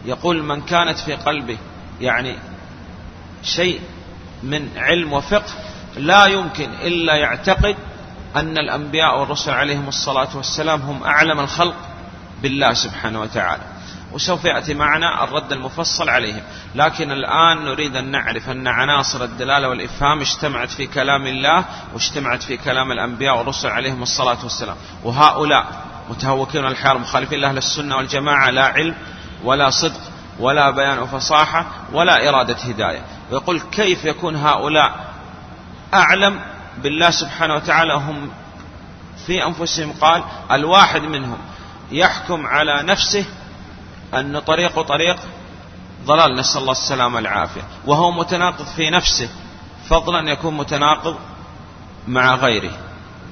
يقول 0.05 0.43
من 0.43 0.61
كانت 0.61 0.97
في 0.97 1.13
قلبه 1.13 1.57
يعني 2.01 2.35
شيء 3.43 3.81
من 4.43 4.69
علم 4.77 5.13
وفقه 5.13 5.53
لا 5.97 6.25
يمكن 6.25 6.69
إلا 6.73 7.15
يعتقد 7.15 7.75
أن 8.35 8.57
الأنبياء 8.57 9.19
والرسل 9.19 9.51
عليهم 9.51 9.87
الصلاة 9.87 10.37
والسلام 10.37 10.81
هم 10.81 11.03
أعلم 11.03 11.39
الخلق 11.39 11.75
بالله 12.41 12.73
سبحانه 12.73 13.21
وتعالى. 13.21 13.63
وسوف 14.11 14.45
يأتي 14.45 14.73
معنا 14.73 15.23
الرد 15.23 15.51
المفصل 15.51 16.09
عليهم. 16.09 16.41
لكن 16.75 17.11
الآن 17.11 17.65
نريد 17.65 17.95
أن 17.95 18.11
نعرف 18.11 18.49
أن 18.49 18.67
عناصر 18.67 19.23
الدلالة 19.23 19.69
والإفهام 19.69 20.21
اجتمعت 20.21 20.69
في 20.69 20.87
كلام 20.87 21.27
الله 21.27 21.65
واجتمعت 21.93 22.43
في 22.43 22.57
كلام 22.57 22.91
الأنبياء 22.91 23.37
والرسل 23.37 23.69
عليهم 23.69 24.03
الصلاة 24.03 24.37
والسلام. 24.43 24.75
وهؤلاء 25.03 25.65
متهوكين 26.09 26.65
الحيار 26.65 26.97
مخالفين 26.97 27.39
لأهل 27.39 27.57
السنة 27.57 27.95
والجماعة 27.95 28.49
لا 28.49 28.65
علم 28.65 28.95
ولا 29.43 29.69
صدق. 29.69 30.01
ولا 30.39 30.69
بيان 30.69 30.99
وفصاحة 30.99 31.65
ولا 31.93 32.29
إرادة 32.29 32.55
هداية. 32.55 33.01
ويقول 33.31 33.61
كيف 33.71 34.05
يكون 34.05 34.35
هؤلاء 34.35 35.13
أعلم 35.93 36.39
بالله 36.83 37.09
سبحانه 37.09 37.55
وتعالى؟ 37.55 37.93
هم 37.93 38.31
في 39.25 39.45
أنفسهم 39.45 39.93
قال 40.01 40.23
الواحد 40.51 41.01
منهم 41.01 41.37
يحكم 41.91 42.45
على 42.45 42.83
نفسه 42.83 43.25
أن 44.13 44.39
طريق 44.39 44.81
طريق 44.81 45.17
ضلال 46.05 46.35
نسأل 46.35 46.61
الله 46.61 46.71
السلامة 46.71 47.15
والعافية. 47.15 47.61
وهو 47.85 48.11
متناقض 48.11 48.65
في 48.65 48.89
نفسه 48.89 49.29
فضلا 49.89 50.31
يكون 50.31 50.57
متناقض 50.57 51.17
مع 52.07 52.35
غيره. 52.35 52.71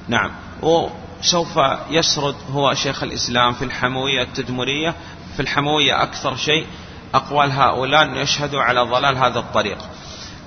نعم. 0.08 0.32
وسوف 0.62 1.60
يسرد 1.90 2.36
هو 2.54 2.74
شيخ 2.74 3.04
الإسلام 3.04 3.54
في 3.54 3.66
الحموية 3.66 4.22
التدمرية. 4.22 4.96
في 5.36 5.40
الحموية 5.42 6.04
أكثر 6.04 6.36
شيء 6.36 6.68
أقوال 7.14 7.52
هؤلاء 7.52 8.10
يشهدوا 8.10 8.62
على 8.62 8.82
ضلال 8.82 9.18
هذا 9.18 9.40
الطريق. 9.40 9.78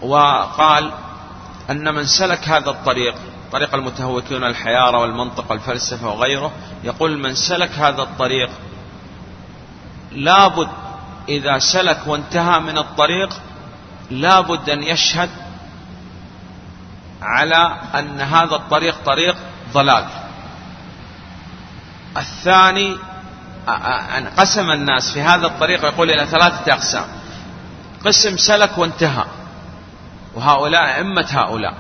وقال 0.03 0.93
أن 1.71 1.95
من 1.95 2.05
سلك 2.05 2.49
هذا 2.49 2.71
الطريق 2.71 3.15
طريق 3.53 3.75
المتهوكين 3.75 4.45
الحيارى 4.45 4.97
والمنطق 4.97 5.51
والفلسفة 5.51 6.09
وغيره 6.09 6.53
يقول 6.85 7.19
من 7.19 7.35
سلك 7.35 7.71
هذا 7.71 8.03
الطريق 8.03 8.51
لابد 10.13 10.69
إذا 11.29 11.59
سلك 11.59 12.07
وانتهى 12.07 12.61
من 12.61 12.79
الطريق 12.79 13.29
لابد 14.11 14.71
أن 14.71 14.83
يشهد 14.83 15.31
على 17.23 17.77
أن 17.95 18.21
هذا 18.21 18.57
الطريق 18.57 18.97
طريق 19.05 19.37
ضلال. 19.73 20.07
الثاني 22.17 22.97
قسم 24.39 24.71
الناس 24.71 25.13
في 25.13 25.23
هذا 25.23 25.47
الطريق 25.47 25.85
يقول 25.85 26.11
إلى 26.11 26.27
ثلاثة 26.27 26.73
أقسام. 26.73 27.05
قسم 28.07 28.37
سلك 28.37 28.79
وانتهى. 28.79 29.25
وهؤلاء 30.35 30.97
أئمة 30.97 31.27
هؤلاء. 31.31 31.75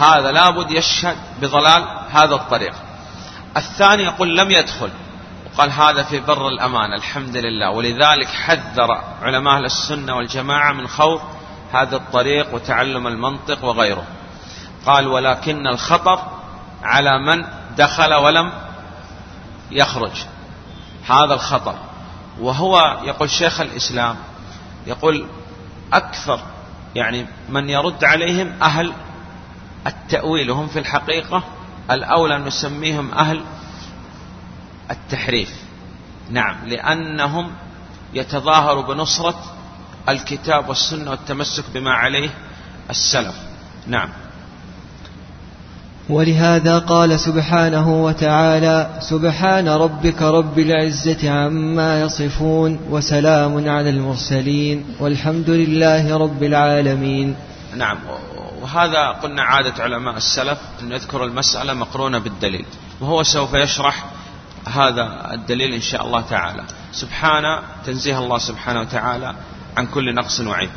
هذا 0.00 0.32
لابد 0.32 0.70
يشهد 0.70 1.16
بضلال 1.42 1.84
هذا 2.12 2.34
الطريق. 2.34 2.74
الثاني 3.56 4.02
يقول 4.02 4.36
لم 4.36 4.50
يدخل. 4.50 4.90
وقال 5.46 5.70
هذا 5.72 6.02
في 6.02 6.20
بر 6.20 6.48
الأمان 6.48 6.92
الحمد 6.92 7.36
لله. 7.36 7.70
ولذلك 7.70 8.28
حذر 8.28 9.04
علماء 9.22 9.58
السنة 9.58 10.16
والجماعة 10.16 10.72
من 10.72 10.86
خوض 10.86 11.20
هذا 11.72 11.96
الطريق 11.96 12.54
وتعلم 12.54 13.06
المنطق 13.06 13.64
وغيره. 13.64 14.04
قال 14.86 15.06
ولكن 15.08 15.66
الخطر 15.66 16.22
على 16.82 17.18
من 17.18 17.44
دخل 17.76 18.14
ولم 18.14 18.52
يخرج. 19.70 20.12
هذا 21.06 21.34
الخطر. 21.34 21.74
وهو 22.40 23.00
يقول 23.04 23.30
شيخ 23.30 23.60
الإسلام 23.60 24.16
يقول 24.86 25.26
أكثر 25.92 26.40
يعني 26.94 27.26
من 27.48 27.68
يرد 27.68 28.04
عليهم 28.04 28.62
أهل 28.62 28.92
التأويل 29.86 30.50
وهم 30.50 30.66
في 30.66 30.78
الحقيقة 30.78 31.42
الأولى 31.90 32.38
نسميهم 32.38 33.14
أهل 33.14 33.44
التحريف. 34.90 35.54
نعم 36.30 36.66
لأنهم 36.66 37.52
يتظاهروا 38.14 38.82
بنصرة 38.82 39.44
الكتاب 40.08 40.68
والسنة 40.68 41.10
والتمسك 41.10 41.64
بما 41.74 41.90
عليه 41.90 42.30
السلف. 42.90 43.34
نعم. 43.86 44.08
ولهذا 46.08 46.78
قال 46.78 47.20
سبحانه 47.20 48.04
وتعالى 48.04 48.98
سبحان 49.00 49.68
ربك 49.68 50.22
رب 50.22 50.58
العزة 50.58 51.30
عما 51.30 52.00
يصفون 52.00 52.80
وسلام 52.90 53.68
على 53.68 53.90
المرسلين 53.90 54.84
والحمد 55.00 55.50
لله 55.50 56.16
رب 56.16 56.42
العالمين. 56.42 57.36
نعم 57.76 57.98
وهذا 58.62 59.08
قلنا 59.08 59.42
عادة 59.42 59.82
علماء 59.82 60.16
السلف 60.16 60.58
أن 60.82 60.92
يذكر 60.92 61.24
المسألة 61.24 61.74
مقرونة 61.74 62.18
بالدليل 62.18 62.64
وهو 63.00 63.22
سوف 63.22 63.54
يشرح 63.54 64.04
هذا 64.68 65.34
الدليل 65.34 65.74
إن 65.74 65.80
شاء 65.80 66.06
الله 66.06 66.20
تعالى. 66.20 66.64
سبحانه 66.92 67.58
تنزيه 67.86 68.18
الله 68.18 68.38
سبحانه 68.38 68.80
وتعالى 68.80 69.34
عن 69.76 69.86
كل 69.86 70.14
نقص 70.14 70.40
وعيب. 70.40 70.70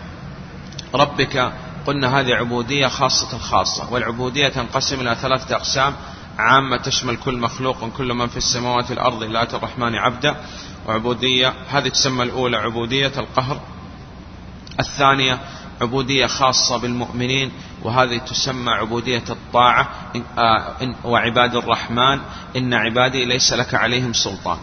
ربك 0.95 1.51
قلنا 1.86 2.19
هذه 2.19 2.34
عبودية 2.34 2.88
خاصة 2.88 3.36
الخاصة 3.36 3.93
والعبودية 3.93 4.48
تنقسم 4.48 5.02
إلى 5.02 5.15
ثلاثة 5.15 5.56
أقسام. 5.56 5.95
عامة 6.38 6.78
تشمل 6.78 7.17
كل 7.17 7.38
مخلوق 7.38 7.89
كل 7.89 8.13
من 8.13 8.28
في 8.28 8.38
السماوات 8.38 8.89
والأرض 8.89 9.24
إلا 9.24 9.43
آتي 9.43 9.56
الرحمن 9.56 9.95
عبدا. 9.95 10.36
وعبودية 10.88 11.54
هذه 11.69 11.88
تسمى 11.88 12.24
الأولى 12.24 12.58
عبودية 12.58 13.12
القهر. 13.17 13.62
الثانية 14.80 15.39
عبودية 15.82 16.26
خاصة 16.26 16.78
بالمؤمنين 16.78 17.52
وهذه 17.84 18.17
تسمى 18.17 18.71
عبودية 18.71 19.24
الطاعة. 19.30 19.89
آه، 20.38 20.95
وعباد 21.04 21.56
الرحمن 21.56 22.19
إن 22.56 22.74
عبادي 22.74 23.26
ليس 23.26 23.54
لك 23.54 23.74
عليهم 23.74 24.13
سلطان. 24.13 24.58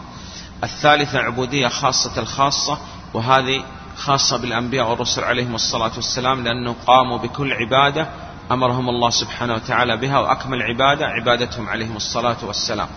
الثالثة 0.63 1.19
عبودية 1.19 1.67
خاصة 1.67 2.21
الخاصة 2.21 2.77
وهذه 3.13 3.63
خاصة 3.97 4.37
بالأنبياء 4.37 4.89
والرسل 4.89 5.23
عليهم 5.23 5.55
الصلاة 5.55 5.91
والسلام 5.95 6.43
لأنه 6.43 6.75
قاموا 6.87 7.17
بكل 7.17 7.53
عبادة 7.53 8.07
أمرهم 8.51 8.89
الله 8.89 9.09
سبحانه 9.09 9.53
وتعالى 9.53 9.97
بها 9.97 10.19
وأكمل 10.19 10.61
عبادة 10.61 11.05
عبادتهم 11.05 11.69
عليهم 11.69 11.95
الصلاة 11.95 12.37
والسلام. 12.43 12.87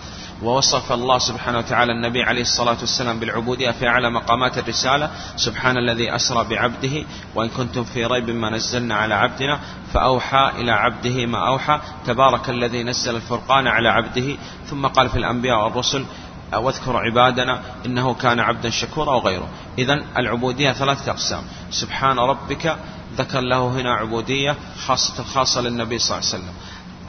ووصف 0.41 0.91
الله 0.91 1.17
سبحانه 1.17 1.57
وتعالى 1.57 1.91
النبي 1.91 2.23
عليه 2.23 2.41
الصلاة 2.41 2.77
والسلام 2.79 3.19
بالعبودية 3.19 3.71
في 3.71 3.87
أعلى 3.87 4.09
مقامات 4.09 4.57
الرسالة 4.57 5.11
سبحان 5.35 5.77
الذي 5.77 6.15
أسرى 6.15 6.43
بعبده 6.49 7.03
وإن 7.35 7.49
كنتم 7.49 7.83
في 7.83 8.05
ريب 8.05 8.29
ما 8.29 8.49
نزلنا 8.49 8.95
على 8.95 9.13
عبدنا 9.13 9.59
فأوحى 9.93 10.51
إلى 10.57 10.71
عبده 10.71 11.25
ما 11.25 11.47
أوحى 11.47 11.79
تبارك 12.05 12.49
الذي 12.49 12.83
نزل 12.83 13.15
الفرقان 13.15 13.67
على 13.67 13.89
عبده 13.89 14.37
ثم 14.69 14.87
قال 14.87 15.09
في 15.09 15.17
الأنبياء 15.17 15.63
والرسل 15.63 16.05
واذكر 16.53 16.97
عبادنا 16.97 17.61
إنه 17.85 18.13
كان 18.13 18.39
عبدا 18.39 18.69
شكورا 18.69 19.15
وغيره. 19.15 19.47
إذا 19.77 20.03
العبودية 20.17 20.71
ثلاثة 20.71 21.11
أقسام. 21.11 21.43
سبحان 21.71 22.19
ربك 22.19 22.77
ذكر 23.17 23.39
له 23.39 23.67
هنا 23.67 23.93
عبودية 23.93 24.55
خاصة 24.85 25.23
خاصة 25.23 25.61
للنبي 25.61 25.99
صلى 25.99 26.17
الله 26.17 26.29
عليه 26.29 26.43
وسلم. 26.43 26.53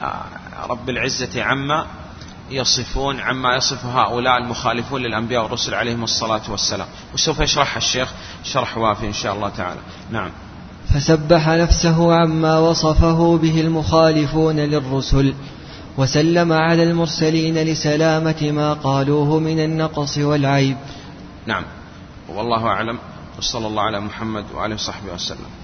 آه، 0.01 0.65
رب 0.69 0.89
العزة 0.89 1.43
عما 1.43 1.85
يصفون 2.51 3.19
عما 3.19 3.55
يصف 3.55 3.85
هؤلاء 3.85 4.37
المخالفون 4.37 5.01
للأنبياء 5.01 5.43
والرسل 5.43 5.73
عليهم 5.73 6.03
الصلاة 6.03 6.41
والسلام. 6.49 6.87
وسوف 7.13 7.39
يشرحها 7.39 7.77
الشيخ 7.77 8.13
شرح 8.43 8.77
وافي 8.77 9.07
إن 9.07 9.13
شاء 9.13 9.35
الله 9.35 9.49
تعالى. 9.49 9.79
نعم. 10.11 10.31
فسبح 10.93 11.49
نفسه 11.49 12.13
عما 12.15 12.59
وصفه 12.59 13.37
به 13.37 13.61
المخالفون 13.61 14.55
للرسل. 14.55 15.33
وسلم 15.97 16.53
على 16.53 16.83
المرسلين 16.83 17.57
لسلامة 17.57 18.51
ما 18.51 18.73
قالوه 18.73 19.39
من 19.39 19.59
النقص 19.59 20.17
والعيب. 20.17 20.77
نعم. 21.45 21.63
والله 22.29 22.67
أعلم. 22.67 22.97
وصلى 23.37 23.67
الله 23.67 23.83
على 23.83 23.99
محمد 23.99 24.45
وعلى 24.55 24.77
صحبه 24.77 25.13
وسلم. 25.13 25.58